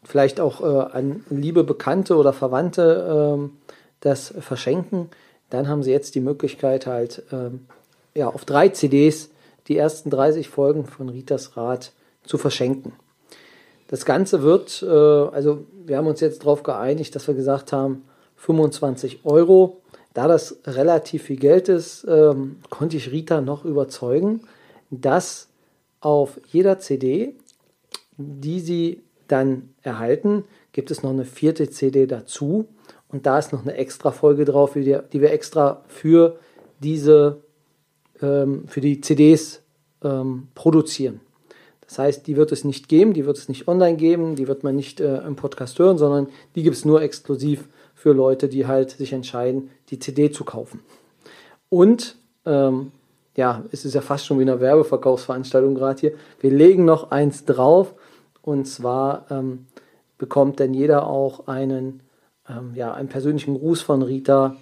vielleicht 0.04 0.40
auch 0.40 0.60
äh, 0.60 0.96
an 0.96 1.24
liebe 1.28 1.64
Bekannte 1.64 2.16
oder 2.16 2.32
Verwandte 2.32 3.36
ähm, 3.36 3.58
das 4.00 4.32
verschenken, 4.40 5.10
dann 5.50 5.68
haben 5.68 5.82
Sie 5.82 5.90
jetzt 5.90 6.14
die 6.14 6.20
Möglichkeit 6.20 6.86
halt 6.86 7.22
ähm, 7.32 7.66
ja, 8.14 8.28
auf 8.28 8.44
drei 8.44 8.68
CDs 8.68 9.30
die 9.68 9.76
ersten 9.76 10.10
30 10.10 10.48
Folgen 10.48 10.86
von 10.86 11.08
Ritas 11.08 11.56
Rat 11.56 11.92
zu 12.24 12.38
verschenken. 12.38 12.92
Das 13.88 14.04
Ganze 14.04 14.42
wird, 14.42 14.82
äh, 14.82 14.86
also 14.86 15.64
wir 15.84 15.96
haben 15.96 16.06
uns 16.06 16.20
jetzt 16.20 16.42
darauf 16.42 16.62
geeinigt, 16.62 17.14
dass 17.14 17.26
wir 17.26 17.34
gesagt 17.34 17.72
haben, 17.72 18.04
25 18.36 19.24
Euro. 19.24 19.80
Da 20.14 20.28
das 20.28 20.58
relativ 20.66 21.24
viel 21.24 21.36
Geld 21.36 21.68
ist, 21.68 22.06
ähm, 22.08 22.56
konnte 22.70 22.96
ich 22.96 23.10
Rita 23.10 23.40
noch 23.40 23.64
überzeugen, 23.64 24.42
dass 24.90 25.48
auf 26.00 26.40
jeder 26.46 26.78
CD, 26.78 27.34
die 28.16 28.60
sie 28.60 29.02
dann 29.26 29.74
erhalten, 29.82 30.44
gibt 30.72 30.90
es 30.90 31.02
noch 31.02 31.10
eine 31.10 31.24
vierte 31.24 31.68
CD 31.70 32.06
dazu. 32.06 32.68
Und 33.10 33.26
da 33.26 33.38
ist 33.38 33.52
noch 33.52 33.62
eine 33.62 33.74
extra 33.74 34.10
Folge 34.10 34.44
drauf, 34.44 34.72
die 34.74 34.86
wir, 34.86 35.32
extra 35.32 35.82
für 35.88 36.38
diese, 36.80 37.42
ähm, 38.20 38.66
für 38.66 38.80
die 38.80 39.00
CDs 39.00 39.62
ähm, 40.02 40.48
produzieren. 40.54 41.20
Das 41.86 41.98
heißt, 41.98 42.26
die 42.26 42.36
wird 42.36 42.52
es 42.52 42.64
nicht 42.64 42.88
geben, 42.88 43.14
die 43.14 43.24
wird 43.24 43.38
es 43.38 43.48
nicht 43.48 43.66
online 43.66 43.96
geben, 43.96 44.36
die 44.36 44.46
wird 44.46 44.62
man 44.62 44.76
nicht 44.76 45.00
äh, 45.00 45.18
im 45.18 45.36
Podcast 45.36 45.78
hören, 45.78 45.96
sondern 45.96 46.28
die 46.54 46.62
gibt 46.62 46.76
es 46.76 46.84
nur 46.84 47.00
exklusiv 47.00 47.66
für 47.94 48.12
Leute, 48.12 48.48
die 48.48 48.66
halt 48.66 48.90
sich 48.90 49.14
entscheiden, 49.14 49.70
die 49.88 49.98
CD 49.98 50.30
zu 50.30 50.44
kaufen. 50.44 50.80
Und 51.70 52.16
ähm, 52.44 52.92
ja, 53.36 53.64
es 53.72 53.84
ist 53.84 53.94
ja 53.94 54.00
fast 54.00 54.26
schon 54.26 54.38
wie 54.38 54.42
eine 54.42 54.60
Werbeverkaufsveranstaltung 54.60 55.74
gerade 55.74 56.00
hier. 56.00 56.12
Wir 56.40 56.50
legen 56.50 56.84
noch 56.84 57.10
eins 57.10 57.44
drauf 57.44 57.94
und 58.42 58.66
zwar 58.66 59.26
ähm, 59.30 59.66
bekommt 60.18 60.60
dann 60.60 60.74
jeder 60.74 61.06
auch 61.06 61.46
einen, 61.46 62.00
ähm, 62.48 62.72
ja, 62.74 62.92
einen 62.94 63.08
persönlichen 63.08 63.54
Gruß 63.58 63.82
von 63.82 64.02
Rita 64.02 64.56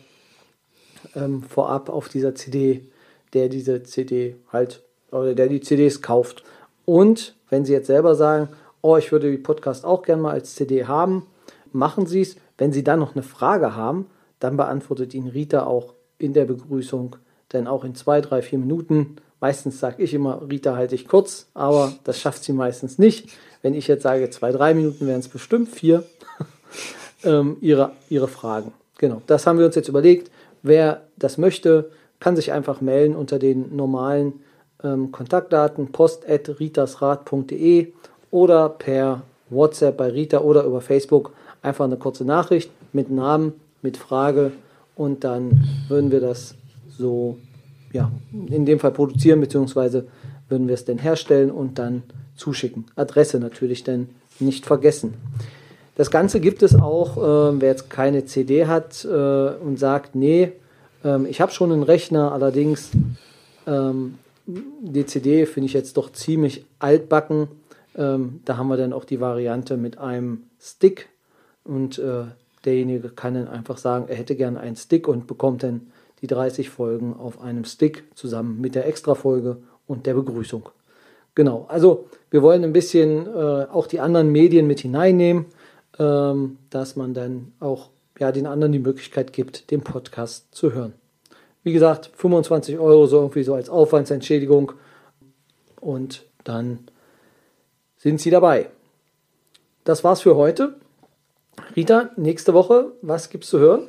ähm, 1.14 1.42
vorab 1.42 1.88
auf 1.88 2.09
dieser 2.09 2.35
CD, 2.35 2.87
der 3.33 3.49
diese 3.49 3.83
CD 3.83 4.37
halt 4.53 4.83
oder 5.11 5.35
der 5.35 5.49
die 5.49 5.61
CDs 5.61 6.03
kauft. 6.03 6.44
Und 6.85 7.35
wenn 7.49 7.64
Sie 7.64 7.72
jetzt 7.72 7.87
selber 7.87 8.14
sagen, 8.14 8.49
oh, 8.83 8.96
ich 8.96 9.12
würde 9.12 9.31
die 9.31 9.38
Podcast 9.38 9.85
auch 9.85 10.03
gerne 10.03 10.22
mal 10.22 10.33
als 10.33 10.55
CD 10.55 10.87
haben, 10.87 11.27
machen 11.72 12.07
Sie 12.07 12.22
es. 12.22 12.37
Wenn 12.59 12.72
Sie 12.72 12.85
dann 12.85 13.01
noch 13.01 13.14
eine 13.14 13.22
Frage 13.22 13.75
haben, 13.77 14.07
dann 14.40 14.57
beantwortet 14.57 15.14
Ihnen 15.14 15.29
Rita 15.29 15.66
auch 15.66 15.94
in 16.18 16.33
der 16.33 16.44
Begrüßung, 16.44 17.16
denn 17.53 17.66
auch 17.66 17.85
in 17.85 17.94
zwei, 17.94 18.20
drei, 18.20 18.42
vier 18.42 18.59
Minuten. 18.59 19.16
Meistens 19.40 19.81
sage 19.81 20.03
ich 20.03 20.14
immer, 20.14 20.49
Rita 20.49 20.75
halte 20.75 20.94
ich 20.94 21.07
kurz, 21.07 21.49
aber 21.55 21.92
das 22.05 22.18
schafft 22.18 22.42
sie 22.42 22.53
meistens 22.53 22.99
nicht. 22.99 23.29
Wenn 23.61 23.75
ich 23.75 23.87
jetzt 23.87 24.03
sage, 24.03 24.31
zwei, 24.31 24.51
drei 24.51 24.72
Minuten 24.72 25.07
wären 25.07 25.20
es 25.20 25.29
bestimmt 25.29 25.68
vier, 25.68 26.05
ähm, 27.26 27.58
ihre, 27.60 27.92
ihre 28.08 28.28
Fragen. 28.28 28.72
Genau, 28.98 29.20
das 29.26 29.46
haben 29.46 29.58
wir 29.58 29.66
uns 29.66 29.74
jetzt 29.74 29.88
überlegt. 29.88 30.30
Wer 30.62 31.02
das 31.16 31.36
möchte, 31.36 31.90
kann 32.18 32.36
sich 32.36 32.52
einfach 32.52 32.80
melden 32.80 33.14
unter 33.14 33.38
den 33.38 33.76
normalen 33.76 34.40
ähm, 34.82 35.12
Kontaktdaten 35.12 35.92
post.ritasrat.de 35.92 37.92
oder 38.30 38.68
per 38.70 39.22
WhatsApp 39.50 39.96
bei 39.96 40.08
Rita 40.08 40.40
oder 40.40 40.64
über 40.64 40.80
Facebook 40.80 41.32
einfach 41.62 41.84
eine 41.84 41.96
kurze 41.96 42.24
Nachricht 42.24 42.70
mit 42.92 43.10
Namen, 43.10 43.52
mit 43.82 43.96
Frage 43.96 44.52
und 44.94 45.24
dann 45.24 45.64
würden 45.88 46.10
wir 46.10 46.20
das 46.20 46.54
so, 46.88 47.36
ja, 47.92 48.10
in 48.32 48.64
dem 48.64 48.78
Fall 48.78 48.92
produzieren, 48.92 49.40
beziehungsweise 49.40 50.06
würden 50.48 50.68
wir 50.68 50.74
es 50.74 50.84
dann 50.84 50.98
herstellen 50.98 51.50
und 51.50 51.78
dann 51.78 52.02
zuschicken. 52.36 52.86
Adresse 52.96 53.38
natürlich 53.38 53.84
dann 53.84 54.08
nicht 54.38 54.66
vergessen. 54.66 55.14
Das 55.96 56.11
Ganze 56.11 56.40
gibt 56.40 56.62
es 56.62 56.74
auch, 56.74 57.16
äh, 57.16 57.61
wer 57.61 57.70
jetzt 57.70 57.90
keine 57.90 58.24
CD 58.24 58.66
hat 58.66 59.04
äh, 59.04 59.09
und 59.09 59.78
sagt, 59.78 60.14
nee, 60.14 60.52
ähm, 61.04 61.26
ich 61.26 61.40
habe 61.40 61.52
schon 61.52 61.72
einen 61.72 61.82
Rechner, 61.82 62.32
allerdings 62.32 62.90
ähm, 63.66 64.18
die 64.46 65.06
CD 65.06 65.46
finde 65.46 65.66
ich 65.66 65.72
jetzt 65.72 65.96
doch 65.96 66.12
ziemlich 66.12 66.64
altbacken. 66.78 67.48
Ähm, 67.96 68.40
da 68.44 68.56
haben 68.56 68.68
wir 68.68 68.76
dann 68.76 68.92
auch 68.92 69.04
die 69.04 69.20
Variante 69.20 69.76
mit 69.76 69.98
einem 69.98 70.44
Stick, 70.61 71.09
und 71.66 71.98
äh, 71.98 72.24
derjenige 72.64 73.11
kann 73.11 73.35
dann 73.35 73.48
einfach 73.48 73.78
sagen, 73.78 74.06
er 74.09 74.16
hätte 74.16 74.37
gerne 74.37 74.61
einen 74.61 74.76
Stick 74.76 75.09
und 75.09 75.26
bekommt 75.26 75.62
dann 75.62 75.88
die 76.22 76.26
30 76.26 76.70
Folgen 76.70 77.14
auf 77.14 77.40
einem 77.40 77.64
Stick 77.64 78.04
zusammen 78.14 78.61
mit 78.61 78.74
der 78.74 78.87
Extra-Folge 78.87 79.59
und 79.87 80.06
der 80.06 80.14
Begrüßung. 80.14 80.68
Genau, 81.35 81.66
also 81.68 82.09
wir 82.30 82.42
wollen 82.42 82.64
ein 82.64 82.72
bisschen 82.72 83.26
äh, 83.26 83.66
auch 83.70 83.86
die 83.86 84.01
anderen 84.01 84.32
Medien 84.32 84.66
mit 84.66 84.80
hineinnehmen, 84.80 85.47
ähm, 85.99 86.59
dass 86.70 86.97
man 86.97 87.14
dann 87.14 87.53
auch 87.61 87.90
ja, 88.18 88.32
den 88.32 88.47
anderen 88.47 88.72
die 88.72 88.78
Möglichkeit 88.78 89.32
gibt, 89.32 89.70
den 89.70 89.82
Podcast 89.82 90.47
zu 90.55 90.72
hören. 90.72 90.94
Wie 91.62 91.72
gesagt, 91.72 92.11
25 92.14 92.78
Euro 92.78 93.07
so 93.07 93.18
irgendwie 93.18 93.42
so 93.42 93.55
als 93.55 93.68
Aufwandsentschädigung 93.68 94.72
und 95.80 96.24
dann 96.44 96.80
sind 97.97 98.20
Sie 98.20 98.30
dabei. 98.30 98.70
Das 99.84 100.05
war's 100.05 100.20
für 100.20 100.36
heute. 100.36 100.76
Rita, 101.74 102.11
nächste 102.16 102.55
Woche, 102.55 102.92
was 103.03 103.30
gibt's 103.30 103.49
zu 103.49 103.59
hören? 103.59 103.88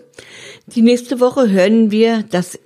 Die 0.67 0.81
nächste 0.81 1.19
Woche 1.19 1.49
hören 1.51 1.91
wir 1.91 2.23
das 2.23 2.59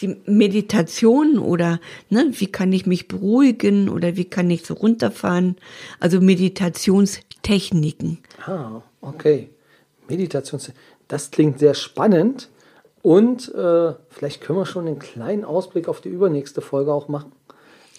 die 0.00 0.16
Meditation 0.26 1.38
oder 1.38 1.80
ne, 2.10 2.30
wie 2.32 2.46
kann 2.46 2.72
ich 2.72 2.86
mich 2.86 3.08
beruhigen 3.08 3.88
oder 3.88 4.16
wie 4.16 4.24
kann 4.24 4.50
ich 4.50 4.64
so 4.66 4.74
runterfahren? 4.74 5.56
Also 6.00 6.20
Meditationstechniken. 6.20 8.18
Ah, 8.46 8.82
okay. 9.00 9.50
Meditations, 10.08 10.70
das 11.08 11.30
klingt 11.30 11.58
sehr 11.58 11.74
spannend 11.74 12.48
und 13.02 13.52
äh, 13.54 13.92
vielleicht 14.10 14.40
können 14.40 14.58
wir 14.58 14.66
schon 14.66 14.86
einen 14.86 14.98
kleinen 14.98 15.44
Ausblick 15.44 15.88
auf 15.88 16.00
die 16.00 16.08
übernächste 16.10 16.60
Folge 16.60 16.92
auch 16.92 17.08
machen. 17.08 17.32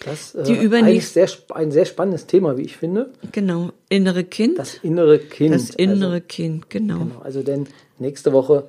Das 0.04 0.34
äh, 0.34 0.44
Die 0.44 0.52
eigentlich 0.52 0.64
übernächst- 1.04 1.12
sehr, 1.14 1.28
ein 1.54 1.70
sehr 1.72 1.84
spannendes 1.84 2.26
Thema, 2.26 2.56
wie 2.56 2.62
ich 2.62 2.76
finde. 2.76 3.12
Genau, 3.32 3.70
innere 3.88 4.24
Kind. 4.24 4.58
Das 4.58 4.74
innere 4.74 5.18
Kind. 5.18 5.54
Das 5.54 5.70
innere 5.70 6.12
Also, 6.14 6.24
Kind, 6.28 6.70
genau. 6.70 6.98
genau, 7.00 7.20
also 7.22 7.42
denn 7.42 7.66
nächste 7.98 8.32
Woche 8.32 8.68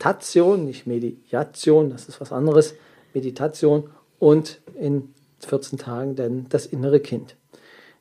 Meditation, 0.00 0.64
nicht 0.64 0.86
Mediation, 0.86 1.90
das 1.90 2.08
ist 2.08 2.22
was 2.22 2.32
anderes. 2.32 2.74
Meditation 3.12 3.90
und 4.18 4.62
in 4.74 5.12
14 5.40 5.78
Tagen 5.78 6.16
dann 6.16 6.46
das 6.48 6.64
innere 6.64 7.00
Kind. 7.00 7.36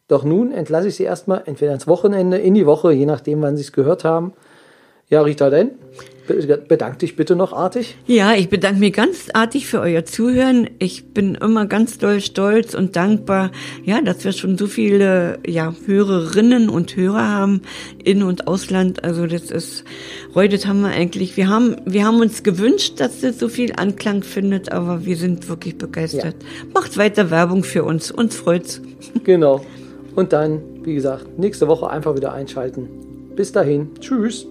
Doch 0.07 0.23
nun 0.23 0.53
entlasse 0.53 0.87
ich 0.87 0.95
Sie 0.95 1.03
erstmal 1.03 1.43
entweder 1.45 1.73
ins 1.73 1.87
Wochenende, 1.87 2.37
in 2.37 2.53
die 2.53 2.65
Woche, 2.65 2.93
je 2.93 3.05
nachdem, 3.05 3.41
wann 3.41 3.57
Sie 3.57 3.63
es 3.63 3.73
gehört 3.73 4.05
haben. 4.05 4.31
Ja, 5.09 5.21
Rita, 5.23 5.49
denn 5.49 5.71
be- 6.27 6.63
bedank 6.67 6.99
dich 6.99 7.15
bitte 7.15 7.35
noch 7.35 7.51
artig. 7.51 7.97
Ja, 8.05 8.35
ich 8.35 8.49
bedanke 8.49 8.79
mich 8.79 8.93
ganz 8.93 9.29
artig 9.33 9.65
für 9.65 9.79
euer 9.79 10.05
Zuhören. 10.05 10.69
Ich 10.77 11.13
bin 11.13 11.33
immer 11.33 11.65
ganz 11.65 11.97
doll 11.97 12.21
stolz 12.21 12.75
und 12.75 12.95
dankbar, 12.95 13.49
ja, 13.83 14.01
dass 14.01 14.23
wir 14.23 14.31
schon 14.33 14.57
so 14.57 14.67
viele, 14.67 15.39
ja, 15.47 15.73
Hörerinnen 15.87 16.69
und 16.69 16.95
Hörer 16.95 17.27
haben, 17.27 17.61
in- 18.03 18.21
und 18.21 18.47
Ausland. 18.47 19.03
Also 19.03 19.25
das 19.25 19.49
ist, 19.49 19.83
heute 20.35 20.59
haben 20.67 20.81
wir 20.81 20.89
eigentlich, 20.89 21.35
wir 21.37 21.49
haben, 21.49 21.77
wir 21.85 22.05
haben 22.05 22.19
uns 22.21 22.43
gewünscht, 22.43 22.99
dass 22.99 23.21
das 23.21 23.39
so 23.39 23.49
viel 23.49 23.73
Anklang 23.75 24.21
findet, 24.21 24.71
aber 24.71 25.05
wir 25.07 25.17
sind 25.17 25.49
wirklich 25.49 25.77
begeistert. 25.79 26.35
Macht 26.73 26.97
weiter 26.97 27.31
Werbung 27.31 27.63
für 27.63 27.83
uns, 27.83 28.11
uns 28.11 28.35
freut's. 28.35 28.81
Genau. 29.23 29.65
Und 30.15 30.33
dann, 30.33 30.61
wie 30.83 30.93
gesagt, 30.93 31.39
nächste 31.39 31.67
Woche 31.67 31.89
einfach 31.89 32.15
wieder 32.15 32.33
einschalten. 32.33 32.87
Bis 33.35 33.51
dahin. 33.51 33.89
Tschüss. 33.99 34.45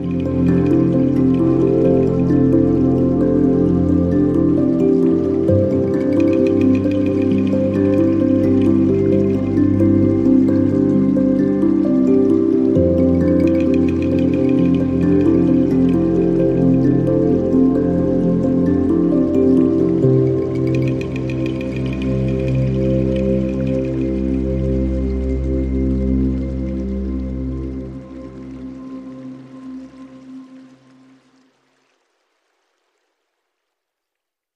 Música 0.00 0.79